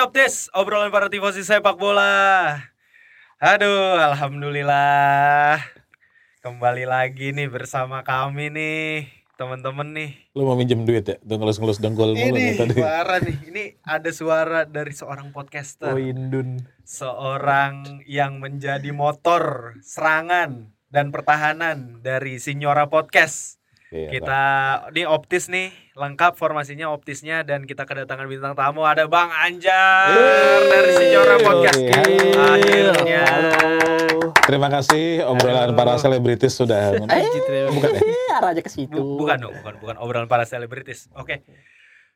[0.00, 2.56] Di Optis, obrolan para tifosi sepak bola.
[3.36, 5.60] Aduh, alhamdulillah.
[6.40, 10.16] Kembali lagi nih bersama kami nih, teman-teman nih.
[10.32, 11.20] Lu mau minjem duit ya?
[11.20, 12.80] Tuh ngelus-ngelus dengkul mulu nih Ini tadi.
[12.80, 13.36] suara nih.
[13.44, 15.92] Ini ada suara dari seorang podcaster.
[15.92, 16.64] Oh Indun.
[16.80, 23.59] Seorang yang menjadi motor serangan dan pertahanan dari Signora Podcast.
[23.90, 24.42] Iya, Kita
[24.94, 30.14] ini optis nih, lengkap formasinya optisnya dan kita kedatangan bintang tamu ada Bang Anjar
[30.62, 31.80] dari Signora Podcast.
[32.30, 33.22] Akhirnya.
[33.26, 34.30] Halo.
[34.46, 35.74] Terima kasih obrolan Halo.
[35.74, 37.02] para selebritis sudah.
[37.02, 38.00] Bukan ya?
[38.30, 38.94] Eh, arah aja ke situ.
[38.94, 41.10] Bu- bukan dong, bukan bukan obrolan para selebritis.
[41.18, 41.42] Oke.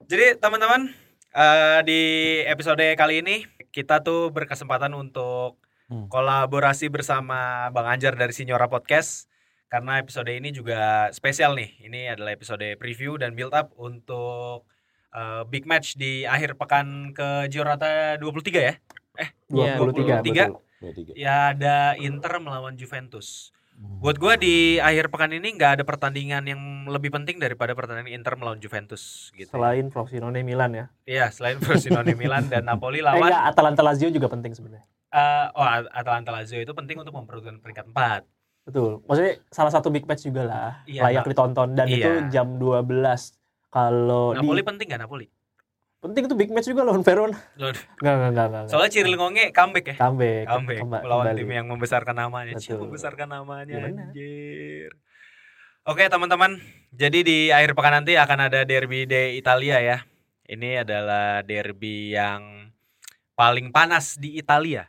[0.06, 0.95] Jadi teman-teman
[1.33, 2.00] eh, di
[2.47, 6.08] episode kali ini kita tuh berkesempatan untuk Hmm.
[6.08, 9.28] kolaborasi bersama Bang Anjar dari Signora Podcast
[9.75, 11.83] karena episode ini juga spesial nih.
[11.83, 14.62] Ini adalah episode preview dan build up untuk
[15.11, 18.74] eh, big match di akhir pekan ke Giornata 23 ya.
[19.18, 20.23] Eh, Iya, 23.
[20.79, 21.18] 23.
[21.18, 23.51] Ya ada Inter melawan Juventus.
[23.74, 23.98] Hmm.
[23.98, 28.39] Buat gua di akhir pekan ini nggak ada pertandingan yang lebih penting daripada pertandingan Inter
[28.39, 29.51] melawan Juventus gitu.
[29.51, 30.86] Selain Frosinone Milan ya.
[31.02, 34.86] Iya, selain Frosinone Milan dan Napoli Eh, lawan enggak, Atalanta Lazio juga penting sebenarnya.
[35.11, 38.33] eh, oh Atalanta Lazio itu penting untuk memperebutkan peringkat 4.
[38.64, 39.05] Betul.
[39.05, 40.70] Maksudnya salah satu big match juga lah.
[40.85, 41.97] Iya, layak ditonton dan Iya.
[41.97, 43.36] itu jam 12.
[43.69, 45.27] Kalau Napoli di penting gak Napoli?
[45.98, 47.33] penting itu big match juga lawan Verona.
[47.57, 48.64] Loh, Enggak, enggak, enggak, enggak.
[48.69, 49.97] Soalnya Cyril Ngonge comeback ya.
[49.97, 50.45] comeback.
[50.47, 51.39] Comeback melawan kembali.
[51.39, 52.52] tim yang membesarkan namanya.
[52.55, 52.79] Betul.
[52.85, 54.05] Membesarkan namanya Ya, benar.
[54.13, 54.91] anjir.
[55.85, 56.61] Oke, teman-teman.
[56.91, 59.98] Jadi di akhir pekan nanti akan ada derby de Italia ya.
[60.45, 62.69] Ini adalah derby yang
[63.33, 64.85] paling panas di Italia.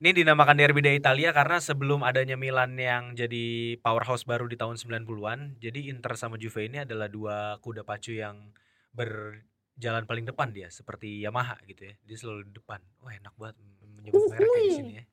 [0.00, 4.80] Ini dinamakan derby de Italia karena sebelum adanya Milan yang jadi powerhouse baru di tahun
[4.80, 8.48] 90-an, jadi Inter sama Juve ini adalah dua kuda pacu yang
[8.96, 11.94] berjalan paling depan dia, seperti Yamaha gitu ya.
[12.08, 12.80] Dia selalu di depan.
[13.04, 13.60] Wah, enak banget
[14.00, 15.04] menyebut merek di sini ya.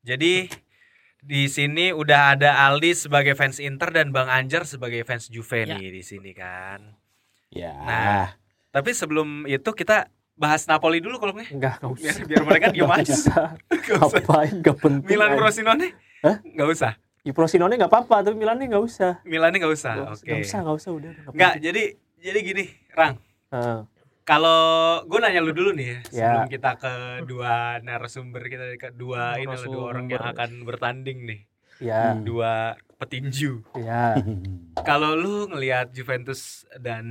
[0.00, 0.34] Jadi
[1.20, 5.76] di sini udah ada Aldi sebagai fans Inter dan Bang Anjar sebagai fans Juve Ya.
[5.76, 6.96] nih di sini kan.
[7.52, 7.76] Ya.
[7.76, 8.28] Nah,
[8.72, 10.08] Tapi sebelum itu kita
[10.40, 11.52] bahas Napoli dulu kalau nggak.
[11.52, 12.24] Enggak, enggak Biar, usah.
[12.24, 13.12] biar mereka Nggak aja.
[13.12, 13.44] usah.
[13.84, 14.16] Nggak usah.
[14.16, 14.52] Ngapain?
[14.56, 15.08] Enggak penting.
[15.12, 15.30] Milan.
[15.36, 15.86] Frosinone?
[16.20, 16.36] Hah?
[16.42, 16.92] Nggak usah.
[17.20, 19.12] Ya, Frosinone enggak apa-apa, tapi Milannya enggak usah.
[19.22, 19.92] Milannya nggak usah.
[19.94, 20.24] Nggak Ah, Oke.
[20.26, 21.12] Nggak usah, enggak usah udah.
[21.30, 21.82] Nggak, jadi
[22.18, 23.14] jadi gini, Rang.
[23.50, 23.78] Heeh.
[24.22, 24.62] Kalau
[25.04, 26.04] gue nanya lu dulu nih ya, Ya.
[26.06, 26.92] sebelum kita ke
[27.26, 31.40] dua narasumber kita ke dua ini dua orang yang akan bertanding nih,
[31.78, 32.22] Ya, Hmm.
[32.22, 32.52] dua
[32.96, 33.64] petinju.
[33.76, 34.16] ya.
[34.80, 37.04] Kalau lu ngelihat Juventus dan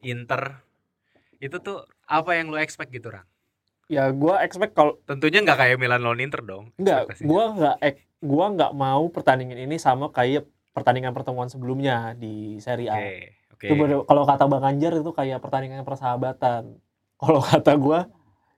[0.00, 0.62] Inter
[1.42, 3.26] itu tuh apa yang lu expect gitu, Rang?
[3.86, 6.70] Ya gua expect kalau Tentunya nggak kayak Milan lawan Inter dong.
[6.76, 7.28] Enggak, ekspektasinya.
[7.28, 12.88] gua nggak ek- gua nggak mau pertandingan ini sama kayak pertandingan pertemuan sebelumnya di Serie
[12.88, 12.96] A.
[12.96, 13.18] Oke,
[13.52, 13.66] oke.
[13.66, 16.78] Itu bener- kalau kata Bang Anjar itu kayak pertandingan persahabatan.
[17.20, 18.10] Kalau kata gua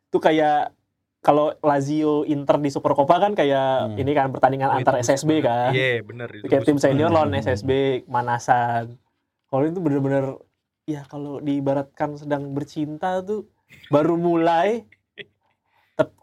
[0.07, 0.73] itu kayak
[1.21, 3.97] kalau Lazio Inter di Supercopa kan kayak Hmm.
[3.99, 5.43] ini kan pertandingan Oh, antar SSB banget.
[5.43, 5.71] kan.
[5.73, 6.45] Iya, bener itu.
[6.47, 7.71] kayak tim senior lawan SSB
[8.07, 9.01] manasan.
[9.47, 10.37] Kalau itu bener-bener
[10.85, 13.49] ya kalau diibaratkan sedang bercinta tuh
[13.89, 14.85] baru mulai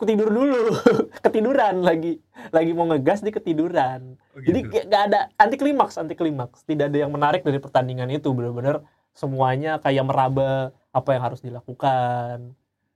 [0.04, 0.76] tidur dulu
[1.26, 2.20] ketiduran lagi.
[2.52, 4.20] Lagi mau ngegas di ketiduran.
[4.36, 4.70] Oh, jadi gitu.
[4.74, 8.36] kayak nggak ada anti klimaks anti klimaks tidak ada yang menarik dari pertandingan itu.
[8.36, 8.84] Bener-bener
[9.16, 12.52] semuanya kayak meraba apa yang harus dilakukan.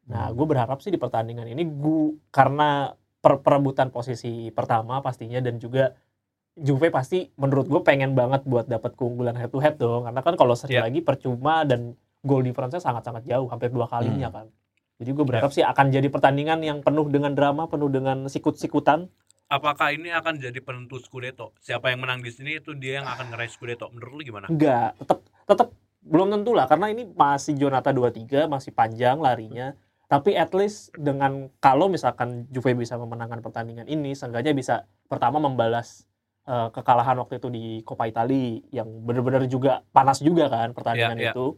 [0.06, 2.91] Nah gue berharap sih di pertandingan ini gue karena
[3.23, 5.95] per- perebutan posisi pertama pastinya dan juga
[6.55, 10.39] Juve pasti menurut gue pengen banget buat dapat keunggulan head to head dong karena kan
[10.39, 10.87] kalau seri Iya.
[10.87, 14.47] lagi percuma dan goal difference-nya sangat-sangat jauh hampir dua kalinya kan
[14.95, 19.11] Jadi gue berharap sih akan jadi pertandingan yang penuh dengan drama, penuh dengan sikut-sikutan.
[19.51, 21.51] Apakah ini akan jadi penentu Scudetto?
[21.59, 23.91] Siapa yang menang di sini itu dia yang akan ngeraih Scudetto.
[23.91, 24.47] Menurut lu gimana?
[24.47, 25.67] Enggak, tetap tetap
[25.99, 29.75] belum tentu lah karena ini masih Jonata 23, masih panjang larinya.
[30.07, 36.07] Tapi at least dengan kalau misalkan Juve bisa memenangkan pertandingan ini, seenggaknya bisa pertama membalas
[36.45, 41.24] eh, kekalahan waktu itu di Coppa Italia yang benar-benar juga panas juga kan pertandingan Iya,
[41.24, 41.31] iya.
[41.31, 41.57] itu.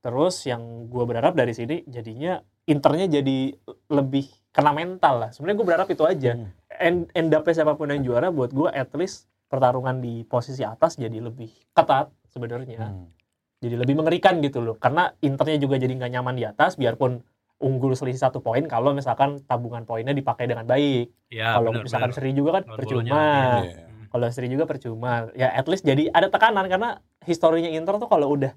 [0.00, 3.58] Terus yang gue berharap dari sini jadinya Internya jadi
[3.88, 5.30] lebih kena mental lah.
[5.30, 6.32] Sebenarnya gue berharap itu aja.
[6.32, 6.46] Hmm.
[6.70, 10.94] End, end up-nya siapa pun yang juara buat gue at least pertarungan di posisi atas
[10.94, 13.10] jadi lebih ketat sebenarnya Hmm.
[13.58, 17.20] jadi lebih mengerikan gitu loh karena internya juga jadi nggak nyaman di atas biarpun
[17.58, 22.16] unggul selisih satu poin kalau misalkan tabungan poinnya dipakai dengan baik Ya, kalau misalkan benar.
[22.16, 23.20] seri juga kan percuma.
[23.60, 23.91] Hmm.
[24.12, 26.88] Kalau seri juga percuma ya at least jadi ada tekanan karena
[27.22, 28.52] historinya Inter tuh kalau udah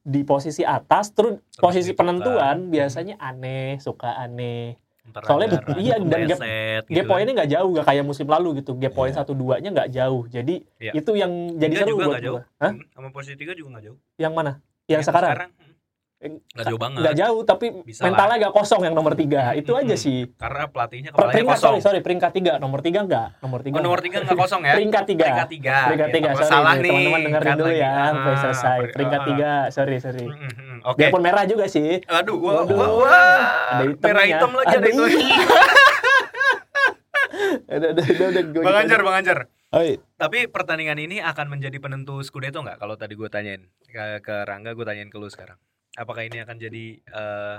[0.00, 2.16] di posisi atas terus posisi ditekan.
[2.16, 4.80] penentuan biasanya aneh suka aneh
[5.18, 7.08] Soalnya iya, dan gap- meleset gap gitu kan.
[7.10, 9.16] poinnya nggak jauh nggak kayak musim lalu gitu gap poin Iya.
[9.18, 10.92] satu duanya nggak jauh jadi Iya.
[10.94, 12.40] itu yang jadi Tiga seru juga buat jauh.
[12.58, 12.70] Hah?
[12.70, 13.98] Hmm, Sama posisi tiga juga nggak jauh.
[14.16, 14.52] yang mana
[14.86, 15.67] yang sekarang hmm.
[16.18, 16.98] Nggak jauh banget.
[16.98, 20.02] nggak jauh tapi Bisa mentalnya agak kosong yang nomor tiga itu aja Mm-mm.
[20.02, 21.70] sih Karena pelatihnya kepalanya peringkat kosong.
[21.70, 24.74] sorry sorry peringkat tiga nomor tiga enggak nomor tiga Oh, nomor tiga nggak kosong ya?
[24.74, 25.76] peringkat tiga Peringkat tiga.
[25.86, 27.78] peringkat tiga sorry salah nih, teman-teman dengerin dulu lagi.
[27.78, 29.26] ya Ah, sampai selesai per- peringkat ah.
[29.26, 30.76] tiga sorry sorry Hmm, hmm, hmm.
[30.84, 30.98] Oke.
[30.98, 32.74] biarpun merah juga sih Aduh, wah, Waduh.
[32.74, 33.40] wah, wah.
[33.70, 34.02] Ada hitamnya.
[34.04, 35.02] Merah hitam lagi ada itu.
[37.68, 39.04] udah udah udah, udah gua Bang Anjar, aja.
[39.04, 39.38] Bang Anjar.
[40.16, 42.74] Tapi pertandingan ini akan menjadi penentu Scudetto nggak?
[42.76, 45.54] Kalau tadi gue tanyain ke, ke Rangga, gue tanyain ke lu sekarang.
[45.94, 47.56] Apakah ini akan jadi eh,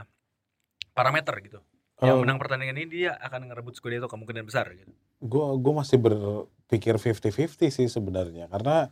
[0.92, 1.60] parameter gitu?
[2.00, 4.92] Yang menang pertandingan ini dia akan ngerebut Scudetto kemungkinan besar gitu.
[5.20, 7.36] gue gue masih berpikir 50-50
[7.70, 8.88] sih sebenarnya karena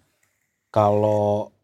[0.68, 1.56] kalau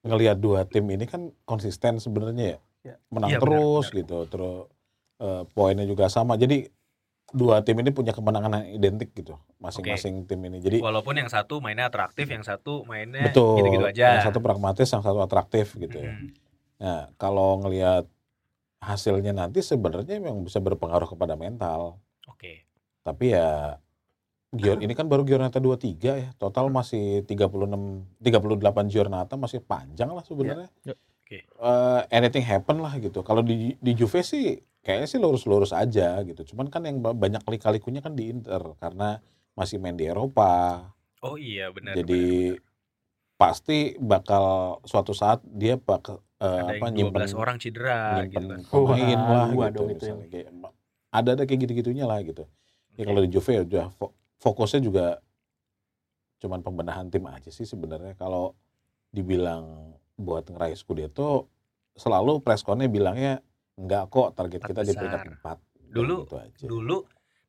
[0.00, 2.96] ngelihat dua tim ini kan konsisten sebenarnya ya Ya.
[3.06, 3.98] menang benar, terus benar.
[3.98, 4.58] gitu terus
[5.20, 6.72] eh, poinnya juga sama jadi
[7.30, 11.60] dua tim ini punya kemenangan yang identik gitu masing-masing tim ini jadi Walaupun yang satu
[11.60, 14.16] mainnya atraktif, yang satu mainnya betul gitu-gitu aja.
[14.16, 16.32] yang satu pragmatis yang satu atraktif gitu ya Mm.
[16.80, 18.08] Nah kalau ngelihat
[18.80, 22.00] hasilnya nanti sebenarnya memang bisa berpengaruh kepada mental
[22.40, 22.64] Oke.
[23.04, 23.76] Tapi ya
[24.50, 26.30] Gior ini kan baru Giornata 23 ya.
[26.34, 30.68] Total masih 36 38 Giornata masih panjang lah sebenarnya.
[30.82, 30.96] Ya.
[30.96, 31.46] Oke.
[31.46, 33.22] Eh, anything happen lah gitu.
[33.22, 36.42] Kalau di di Juve sih kayaknya sih lurus-lurus aja gitu.
[36.50, 39.22] Cuman kan yang ba- banyak lika-likunya kan di Inter karena
[39.54, 40.82] masih main di Eropa.
[41.22, 41.94] Oh iya benar.
[41.94, 42.56] Jadi
[43.40, 44.44] pasti bakal
[44.84, 48.68] suatu saat dia bakal eh, ada apa yang 12 nyimpen orang cedera gitu nyimpen kan.
[48.68, 50.48] pemain Wah, lah gitu dong itu misalnya kayak
[51.10, 52.44] ada ada kayak gitu-gitunya lah gitu.
[53.00, 53.08] Ya Oke.
[53.08, 54.12] kalau di Juve ya udah fo-
[54.44, 55.06] fokusnya juga
[56.40, 58.12] cuman pembenahan tim aja sih sebenarnya.
[58.20, 58.52] Kalau
[59.08, 61.48] dibilang buat ngeraih Scudetto
[61.96, 63.40] selalu preskonnya bilangnya
[63.80, 65.56] enggak kok target kita di peringkat besar.
[65.56, 65.96] 4.
[65.96, 66.64] Dulu- gitu aja.
[66.68, 66.96] Dulu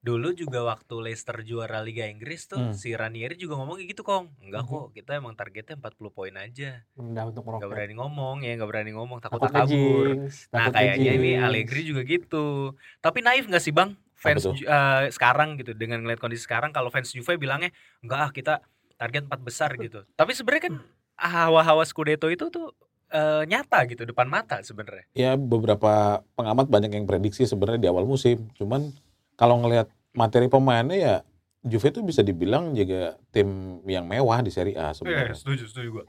[0.02, 2.74] dulu juga waktu Leicester juara Liga Inggris tuh Hmm.
[2.74, 4.34] si Ranieri juga ngomong kayak gitu kong.
[4.42, 4.70] Enggak Mhm.
[4.74, 6.82] kok kita emang targetnya 40 poin aja.
[6.98, 10.06] Rendah untuk nggak merokok berani ngomong ya nggak berani ngomong takut takut kabur
[10.50, 11.32] nah takut kayaknya ini.
[11.38, 12.74] Allegri juga gitu.
[12.98, 13.94] Tapi naif nggak sih bang?
[14.18, 17.70] Fans eh, sekarang gitu dengan ngeliat kondisi sekarang kalau fans Juve bilangnya
[18.02, 18.54] enggak ah kita
[18.98, 20.02] target empat besar gitu.
[20.12, 20.74] Tapi sebenarnya kan
[21.16, 22.74] hawa-hawa Scudetto itu tuh
[23.10, 25.06] eh, nyata gitu depan mata sebenarnya.
[25.14, 28.50] Ya beberapa pengamat banyak yang prediksi sebenarnya di awal musim.
[28.56, 28.94] Cuman
[29.42, 31.16] kalau ngelihat materi pemainnya ya
[31.62, 33.50] Juve itu bisa dibilang juga tim
[33.86, 35.30] yang mewah di Serie A sebenarnya.
[35.30, 36.06] Eh, setuju setuju gua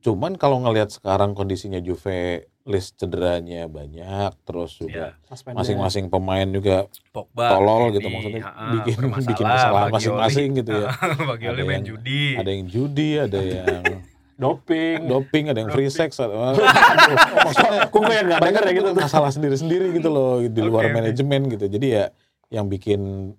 [0.00, 5.58] Cuman kalau ngelihat sekarang kondisinya Juve list cederanya banyak, terus juga ya Suspended.
[5.58, 10.88] masing-masing pemain juga Pogba tolol ini, gitu maksudnya ha-ha, bikin bikin kesalahan masing-masing gitu ya.
[11.28, 13.82] Bagioli Ada main yang- judi Ada yang judi, ada yang
[14.44, 16.16] doping doping, ada yang free sex.
[16.18, 16.32] ada-
[17.46, 20.94] maksudnya kok kayak nggak denger ya gitu tuh masalah sendiri-sendiri gitu loh di luar oke.
[20.94, 21.66] manajemen gitu.
[21.66, 22.04] Jadi ya
[22.52, 23.32] yang bikin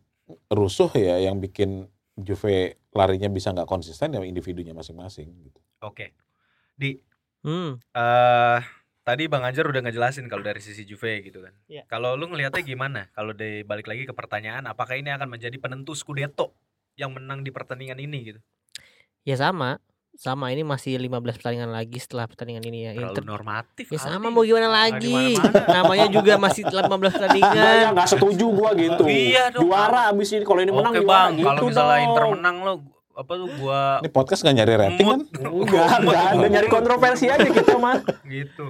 [0.49, 5.59] rusuh ya, yang bikin Juve larinya bisa nggak konsisten ya individunya masing-masing gitu.
[5.83, 6.15] oke
[6.79, 6.95] di
[7.45, 7.77] Hmm.
[7.93, 8.59] eh
[9.05, 11.53] tadi Bang Anjar udah ngejelasin kalau dari sisi Juve gitu kan.
[11.69, 11.85] Iya.
[11.85, 13.13] Kalau lu ngelihatnya gimana?
[13.13, 16.57] Kalau balik lagi ke pertanyaan apakah ini akan menjadi penentu Scudetto
[16.97, 18.41] yang menang di pertandingan ini gitu.
[19.21, 19.77] Ya sama.
[20.15, 22.91] Sama ini masih 15 pertandingan lagi setelah pertandingan ini ya.
[22.93, 23.85] Terlalu Inter normatif.
[23.85, 25.35] Ya sama mau gimana Nggak lagi?
[25.75, 27.91] Namanya juga masih 15 Enggak, ya, pertandingan.
[27.93, 29.03] nggak setuju gua gitu.
[29.05, 29.67] Iya dong.
[29.67, 32.05] Juara abis ini kalau ini menang Oke Bang, gitu kalau misalnya dong.
[32.07, 32.73] Inter menang lo
[33.15, 35.21] apa tuh gua Ini podcast nggak nyari rating kan?
[35.51, 35.67] mood.
[35.67, 35.87] Enggak,
[36.31, 37.99] enggak nyari kontroversi aja kita mah.
[38.25, 38.65] gitu.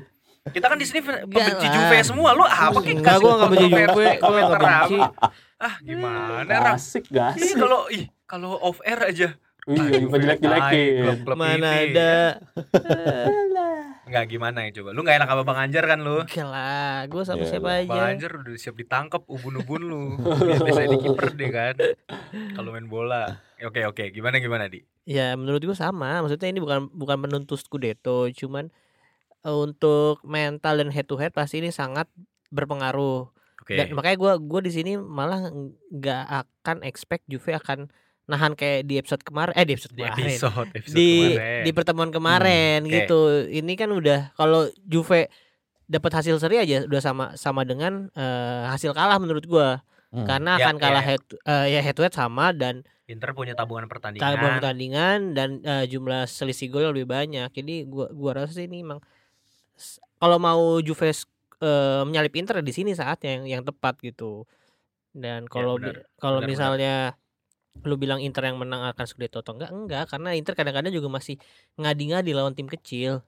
[0.46, 1.66] Kita kan di sini pembenci.
[1.68, 2.30] Juve semua.
[2.34, 3.86] Lu apa kayak Enggak, kasih gua nggak benci Juve,
[4.20, 4.98] gua nggak benci.
[4.98, 5.28] apa?
[5.56, 6.75] Ah, gimana Ram?
[6.75, 7.56] Asik, Ih, gasik.
[7.56, 9.30] kalau ih kalau off air aja.
[9.65, 10.62] Iya, Juve jelek-jelekin.
[10.69, 12.13] tai, klub-klub Mana ada.
[14.05, 14.89] Enggak gimana ya coba.
[14.93, 16.22] Lu nggak enak sama Bang Anjar kan lu?
[16.22, 17.89] Oke lah, gue sama Iya, siapa aja.
[17.89, 20.03] Bang Anjar udah siap ditangkap ubun-ubun lu.
[20.22, 21.75] Biasanya di kiper deh kan.
[22.53, 23.41] Kalau main bola.
[23.65, 24.86] Oke oke, gimana gimana di?
[25.10, 26.22] Ya menurut gue sama.
[26.22, 28.69] Maksudnya ini bukan bukan menuntut Scudetto, cuman
[29.41, 32.05] eh, untuk mental dan head to head pasti ini sangat
[32.53, 33.34] berpengaruh.
[33.65, 33.74] Oke.
[33.81, 35.50] Dan makanya gue gua di sini malah
[35.89, 37.89] nggak akan expect Juve akan
[38.25, 39.53] nahan kayak di episode kemarin.
[39.53, 40.25] Eh di episode Di kemarin.
[40.27, 41.62] episode episode di kemarin.
[41.62, 42.91] di pertemuan kemarin oke.
[42.91, 43.20] gitu.
[43.48, 45.29] Ini kan udah kalau Juve
[45.86, 49.86] dapat hasil seri aja udah sama sama dengan eh, hasil kalah menurut gua.
[50.10, 50.24] Hmm.
[50.24, 51.10] Karena Ya, akan kalah ya.
[51.12, 54.24] head eh, ya head to head sama dan Inter punya tabungan pertandingan.
[54.25, 57.51] kalah pertandingan dan eh, jumlah selisih gol lebih banyak.
[57.51, 58.98] Jadi gua gua rasa sih ini emang
[60.15, 61.13] kalau mau Juve
[61.62, 64.50] eh, menyalip Inter di sini saatnya yang yang tepat gitu.
[65.12, 66.03] Dan kalau benar.
[66.17, 66.96] kalau Benar, misalnya
[67.84, 71.36] lu bilang Inter yang menang akan Scudetto atau enggak enggak karena Inter kadang-kadang juga masih
[71.75, 73.20] ngadi-ngadi lawan tim kecil.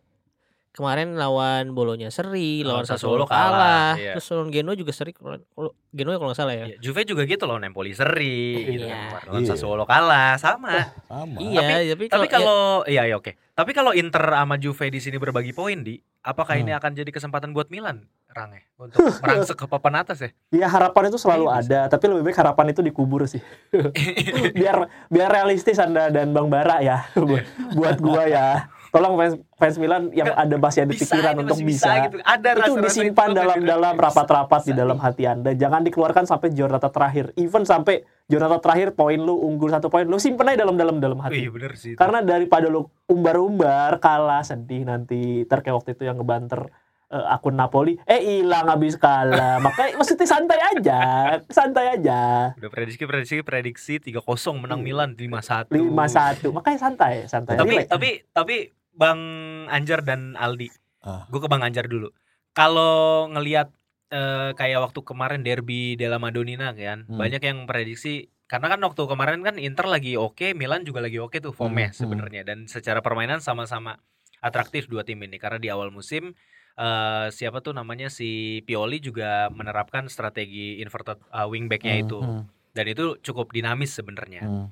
[0.68, 4.14] Kemarin lawan Bolonya seri, Lawan lawan Sassuolo Sassuolo kalah, kalah, iya.
[4.14, 5.10] terus lawan Genoa juga seri.
[5.10, 5.42] Kalau
[5.90, 6.66] Genoa kalau nggak salah ya.
[6.70, 8.94] Ya, Juve juga gitu loh, Empoli seri gitu kan.
[8.94, 8.98] Iya.
[9.10, 9.26] kemarin.
[9.26, 9.50] Lawan Iya.
[9.50, 10.94] Sassuolo kalah, sama.
[11.10, 11.38] Sama.
[11.42, 13.34] Iya, tapi, Tapi ya- kalau iya ya oke.
[13.52, 16.78] Tapi kalau Inter sama Juve di sini berbagi poin di, apakah ini Hmm.
[16.78, 20.30] akan jadi kesempatan buat Milan, Range, untuk merangsek ke papan atas ya?
[20.54, 23.42] Ya harapan itu selalu Iya, ada, tapi lebih baik harapan itu dikubur sih.
[24.60, 27.08] biar biar realistis Anda dan Bang Bara ya.
[27.18, 28.70] buat, buat gua ya.
[28.88, 31.92] Tolong fans fans Milan yang ada masih ada pikiran ini untuk masih bisa.
[32.08, 32.16] gitu.
[32.24, 34.80] Ada itu rasa-rasa disimpan itu dalam dalam Bisa, rapat-rapat di bisa.
[34.80, 35.52] dalam hati Anda.
[35.58, 37.26] Jangan dikeluarkan sampai jornata terakhir.
[37.36, 41.52] Even sampai jornata terakhir poin lu unggul satu poin lu simpen aja dalam dalam hati.
[41.52, 41.94] bener sih.
[41.94, 42.00] itu.
[42.00, 46.72] Karena daripada lu umbar-umbar kalah sedih nanti kayak waktu itu yang ngebanter
[47.08, 51.00] eh, akun Napoli eh hilang habis kalah makanya maksudnya santai aja
[51.48, 54.20] santai aja udah prediksi prediksi prediksi 3-0
[54.58, 54.88] menang Hmm.
[54.88, 55.72] Milan 5-1.
[55.74, 57.88] lima satu makanya santai santai Tapi Relax.
[57.88, 58.56] tapi tapi
[58.92, 59.22] Bang
[59.68, 60.74] Anjar dan Aldi.
[61.00, 61.24] Ah.
[61.28, 62.10] Gue ke Bang Anjar dulu.
[62.52, 63.70] Kalau ngelihat
[64.08, 67.16] eh, kayak waktu kemarin derby della Madonnina kan, Hmm.
[67.16, 71.38] banyak yang prediksi karena kan waktu kemarin kan Inter lagi oke, Milan juga lagi oke
[71.38, 72.02] tuh formnya Hmm, hmm.
[72.02, 74.00] sebenarnya dan secara permainan sama-sama
[74.40, 76.34] atraktif dua tim ini karena di awal musim
[76.78, 82.44] eh, siapa tuh namanya si Pioli juga menerapkan strategi inverted uh, wingbacknya Hmm, itu hmm,
[82.78, 84.46] dan itu cukup dinamis sebenarnya.
[84.46, 84.68] hmm.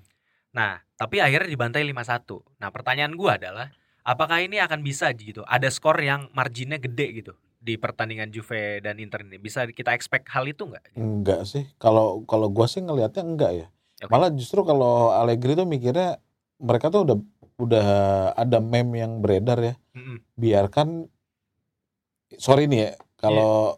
[0.56, 2.40] Nah, tapi akhirnya dibantai 5-1.
[2.62, 3.68] Nah, pertanyaan gua adalah
[4.08, 5.44] apakah ini akan bisa gitu?
[5.44, 9.42] Ada skor yang marginnya gede gitu di pertandingan Juve dan Inter ini.
[9.42, 10.96] Bisa kita expect hal itu nggak?
[10.96, 11.66] Enggak sih.
[11.82, 13.68] Kalau kalau gua sih ngelihatnya enggak ya.
[14.06, 14.12] Oke.
[14.14, 16.22] Malah justru kalau Allegri tuh mikirnya
[16.62, 17.18] mereka tuh udah
[17.60, 17.88] udah
[18.36, 19.76] ada meme yang beredar ya.
[19.96, 20.24] Mm-mm.
[20.40, 21.10] Biarkan
[22.36, 23.78] sorry nih ya kalau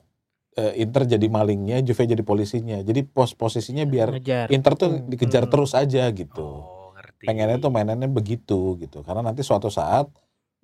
[0.57, 2.81] eh, Inter jadi malingnya, Juve jadi polisinya.
[2.81, 4.47] Jadi pos posisinya biar ngejar.
[4.49, 5.51] Inter tuh Hmm, dikejar hmm.
[5.53, 6.41] terus aja gitu.
[6.43, 7.25] Oh, ngerti.
[7.29, 9.05] Pengennya tuh mainannya begitu gitu.
[9.05, 10.09] Karena nanti suatu saat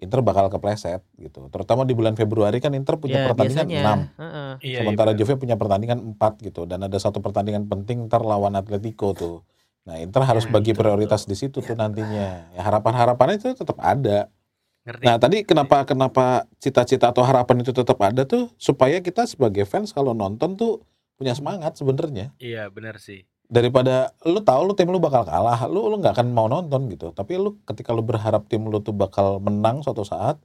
[0.02, 1.48] Inter bakal kepleset gitu.
[1.54, 4.10] Terutama di bulan Februari kan Inter punya ya pertandingan biasanya.
[4.10, 4.20] 6.
[4.20, 4.50] Heeh.
[4.66, 8.58] Iya, Sementara iya, Juve punya pertandingan 4 gitu dan ada satu pertandingan penting ntar lawan
[8.58, 9.46] Atletico tuh.
[9.86, 11.30] Nah, Inter harus Ya, bagi betul, prioritas betul.
[11.30, 12.50] di situ tuh nantinya.
[12.52, 14.28] Ya harapan-harapannya itu tetap ada.
[14.84, 15.04] Ngerti.
[15.08, 19.96] Nah, tadi kenapa kenapa cita-cita atau harapan itu tetap ada tuh supaya kita sebagai fans
[19.96, 20.84] kalau nonton tuh
[21.16, 22.36] punya semangat sebenarnya.
[22.38, 23.24] Iya, benar sih.
[23.48, 27.16] Daripada lu tahu lu tim lu bakal kalah, lu lu nggak akan mau nonton gitu.
[27.16, 30.36] Tapi lu ketika lu berharap tim lu tuh bakal menang suatu saat,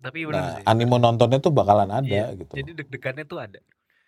[0.00, 0.64] Tapi benar nah sih.
[0.64, 2.56] animo nontonnya tuh bakalan ada Iya, gitu.
[2.56, 3.60] Jadi deg-degannya tuh ada.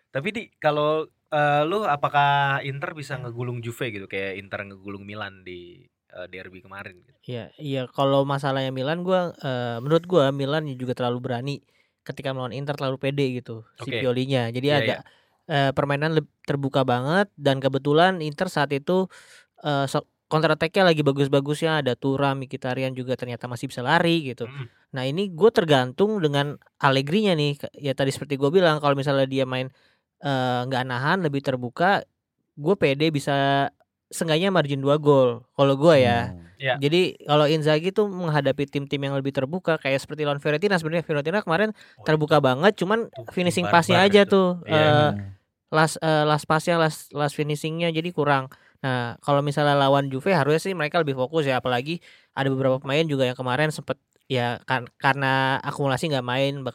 [0.09, 5.45] Tapi di kalau eh, lu apakah Inter bisa ngegulung Juve gitu kayak Inter ngegulung Milan
[5.45, 7.17] di eh, derby kemarin gitu.
[7.23, 11.55] Iya, iya kalau masalahnya Milan gua eh, menurut gua Milan juga terlalu berani
[12.03, 14.03] ketika melawan Inter terlalu pede gitu si Oke.
[14.03, 14.51] Piolinya.
[14.51, 14.95] Jadi Iya, ada
[15.47, 19.07] eh, permainan leb- terbuka banget dan kebetulan Inter saat itu
[19.63, 24.49] eh so- counter attack-nya lagi bagus-bagusnya ada Turam, Mkhitaryan juga ternyata masih bisa lari gitu.
[24.49, 24.65] Mm.
[24.97, 27.61] Nah, ini gue tergantung dengan Allegri-nya nih.
[27.77, 29.69] Ya tadi seperti gue bilang kalau misalnya dia main
[30.25, 32.01] eh, nggak nahan lebih terbuka,
[32.57, 33.69] gue pede bisa
[34.13, 35.41] seenggaknya margin 2 gol.
[35.51, 36.29] Kalau gue ya.
[36.29, 36.45] Hmm.
[36.55, 36.79] Ya.
[36.79, 41.43] Jadi kalau Inzaghi tuh menghadapi tim-tim yang lebih terbuka kayak seperti lawan Fiorentina sebenarnya Fiorentina
[41.43, 44.31] kemarin Oh, terbuka banget cuman Tuh, finishing passnya aja itu.
[44.31, 45.35] tuh Iya, eh, Hmm.
[45.67, 48.47] last eh, last passnya last last finishingnya jadi kurang.
[48.79, 51.99] Nah kalau misalnya lawan Juve harusnya sih mereka lebih fokus ya apalagi
[52.31, 53.99] ada beberapa pemain juga yang kemarin sempet
[54.31, 56.71] ya kan karena akumulasi nggak main ba-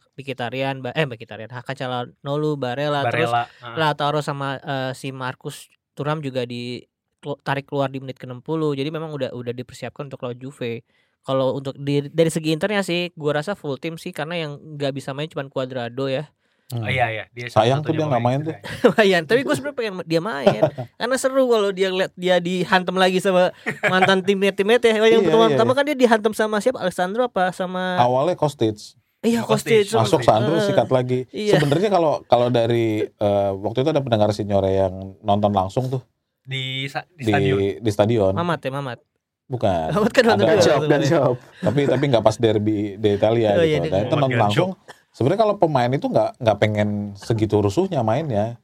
[0.93, 3.49] eh Mkhitaryan Hakan Calhanoglu Barella, terus Barella.
[3.65, 3.73] ah.
[3.73, 6.85] Lautaro sama eh, si Marcus Thuram juga di
[7.43, 8.45] tarik keluar di menit ke-60.
[8.75, 10.83] Jadi memang udah udah dipersiapkan untuk lawan Juve.
[11.23, 14.97] Kalau untuk di, dari segi internya sih gua rasa full tim sih karena yang nggak
[14.97, 16.31] bisa main cuma Cuadrado ya.
[16.69, 16.85] Hmm.
[16.85, 18.53] Oh, iya iya, dia Sayang tuh dia nggak pemain main tuh.
[18.53, 18.85] cedera.
[18.93, 20.61] Lumayan, tapi gue sebenarnya pengen dia main.
[21.01, 23.57] karena seru kalau dia lihat dia dihantam lagi sama
[23.89, 25.01] mantan timnya timnya ya.
[25.01, 25.79] Yang Iya, pertama iya, pertama iya.
[25.81, 26.77] kan dia dihantam sama siapa?
[26.85, 28.77] Alessandro apa sama Awalnya Kostic.
[29.25, 29.89] Iya Iya, Kostic.
[29.89, 29.97] Kostic.
[29.97, 31.25] masuk Sandro Eh, sikat lagi.
[31.33, 31.57] Iya.
[31.57, 34.93] Sebenarnya kalau kalau dari eh, waktu itu ada pendengar sinyore yang
[35.25, 36.05] nonton langsung tuh
[36.49, 37.59] di sa- di di stadion.
[37.79, 38.33] di stadion.
[38.33, 38.99] Mamat ya, Mamat.
[39.47, 39.89] Bukan.
[39.93, 40.57] Mamat kan nonton.
[40.59, 41.35] Job dan job.
[41.61, 43.65] tapi tapi nggak pas derby di Italia Oh, gitu.
[43.67, 44.01] iya, Nah, iya.
[44.03, 44.71] itu nonton Mamat langsung.
[45.11, 48.57] Sebenarnya kalau pemain itu nggak nggak pengen segitu rusuhnya mainnya.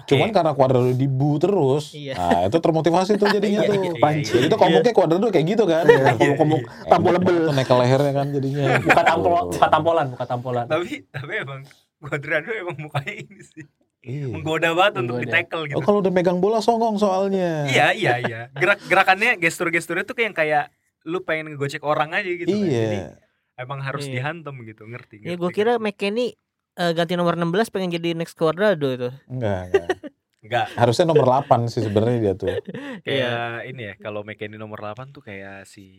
[0.00, 2.14] Cuman karena Cuadrado dibu terus, Iya.
[2.14, 3.74] nah itu termotivasi tuh jadinya Iya, tuh.
[3.74, 5.84] iya, iya, Jadi itu komuknya Cuadrado kayak gitu kan.
[6.14, 7.36] Komuk-komuk tampol lebel.
[7.44, 8.64] Tuh naik ke lehernya kan jadinya.
[8.78, 10.64] Buka tampol, buka tampolan, buka tampolan.
[10.66, 11.60] Tapi tapi emang
[11.98, 13.66] Cuadrado emang mukanya ini sih
[13.98, 14.30] Iya.
[14.30, 15.26] menggoda banget untuk Menggoda.
[15.26, 15.76] di tackle gitu.
[15.76, 17.66] Oh kalau udah megang bola songong soalnya.
[17.66, 18.40] Iya iya iya.
[18.52, 20.64] Gerak gerakannya gestur-gesturnya tuh kayak yang kayak
[21.02, 22.46] lu pengen ngegocek orang aja gitu.
[22.46, 22.58] kan.
[22.60, 23.18] Jadi Iya.
[23.56, 24.14] emang harus Iya.
[24.14, 25.18] dihantam gitu, ngerti?
[25.18, 25.84] Ya ngerti, gue kira ngerti.
[25.84, 26.30] McKennie
[26.74, 29.10] eh, ganti nomor 16 pengen jadi next Cuadrado itu.
[29.26, 29.88] Enggak, enggak.
[30.46, 32.54] enggak Harusnya nomor 8 sih sebenarnya dia tuh.
[33.06, 35.90] kayak ini ya kalau McKennie nomor 8 tuh kayak si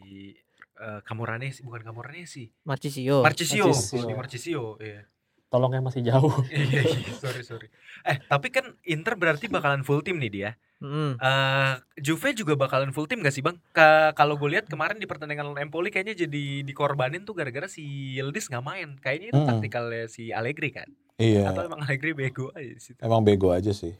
[0.79, 2.47] eh, Camoranesi bukan Camoranesi.
[2.63, 3.19] Marcisio.
[3.19, 4.07] Marcisio, Marchisio.
[4.07, 5.03] di Marcisio, iya.
[5.49, 6.29] Tolongnya masih jauh.
[6.49, 7.67] Iya, iya, sorry sorry.
[8.01, 10.51] Eh tapi kan Inter berarti bakalan full tim nih dia.
[10.79, 11.17] Mm.
[11.17, 13.57] Eh Juve juga bakalan full tim gak sih bang?
[13.69, 17.81] Ka- Kalau gue lihat kemarin di pertandingan lawan Empoli kayaknya jadi dikorbanin tuh gara-gara si
[18.15, 18.89] Yildiz nggak main.
[18.95, 19.49] Kayaknya itu Mm.
[19.49, 20.87] taktikalnya si Allegri kan?
[21.17, 21.49] Iya.
[21.49, 22.95] Atau emang Allegri bego aja situ?
[22.99, 23.91] Emang bego aja sih.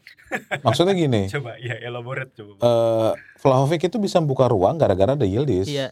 [0.56, 2.54] Maksudnya gini, Coba ya elaborate coba.
[2.56, 5.66] Eh Vlahovic itu bisa buka ruang gara-gara ada Yildiz.
[5.66, 5.90] Iya.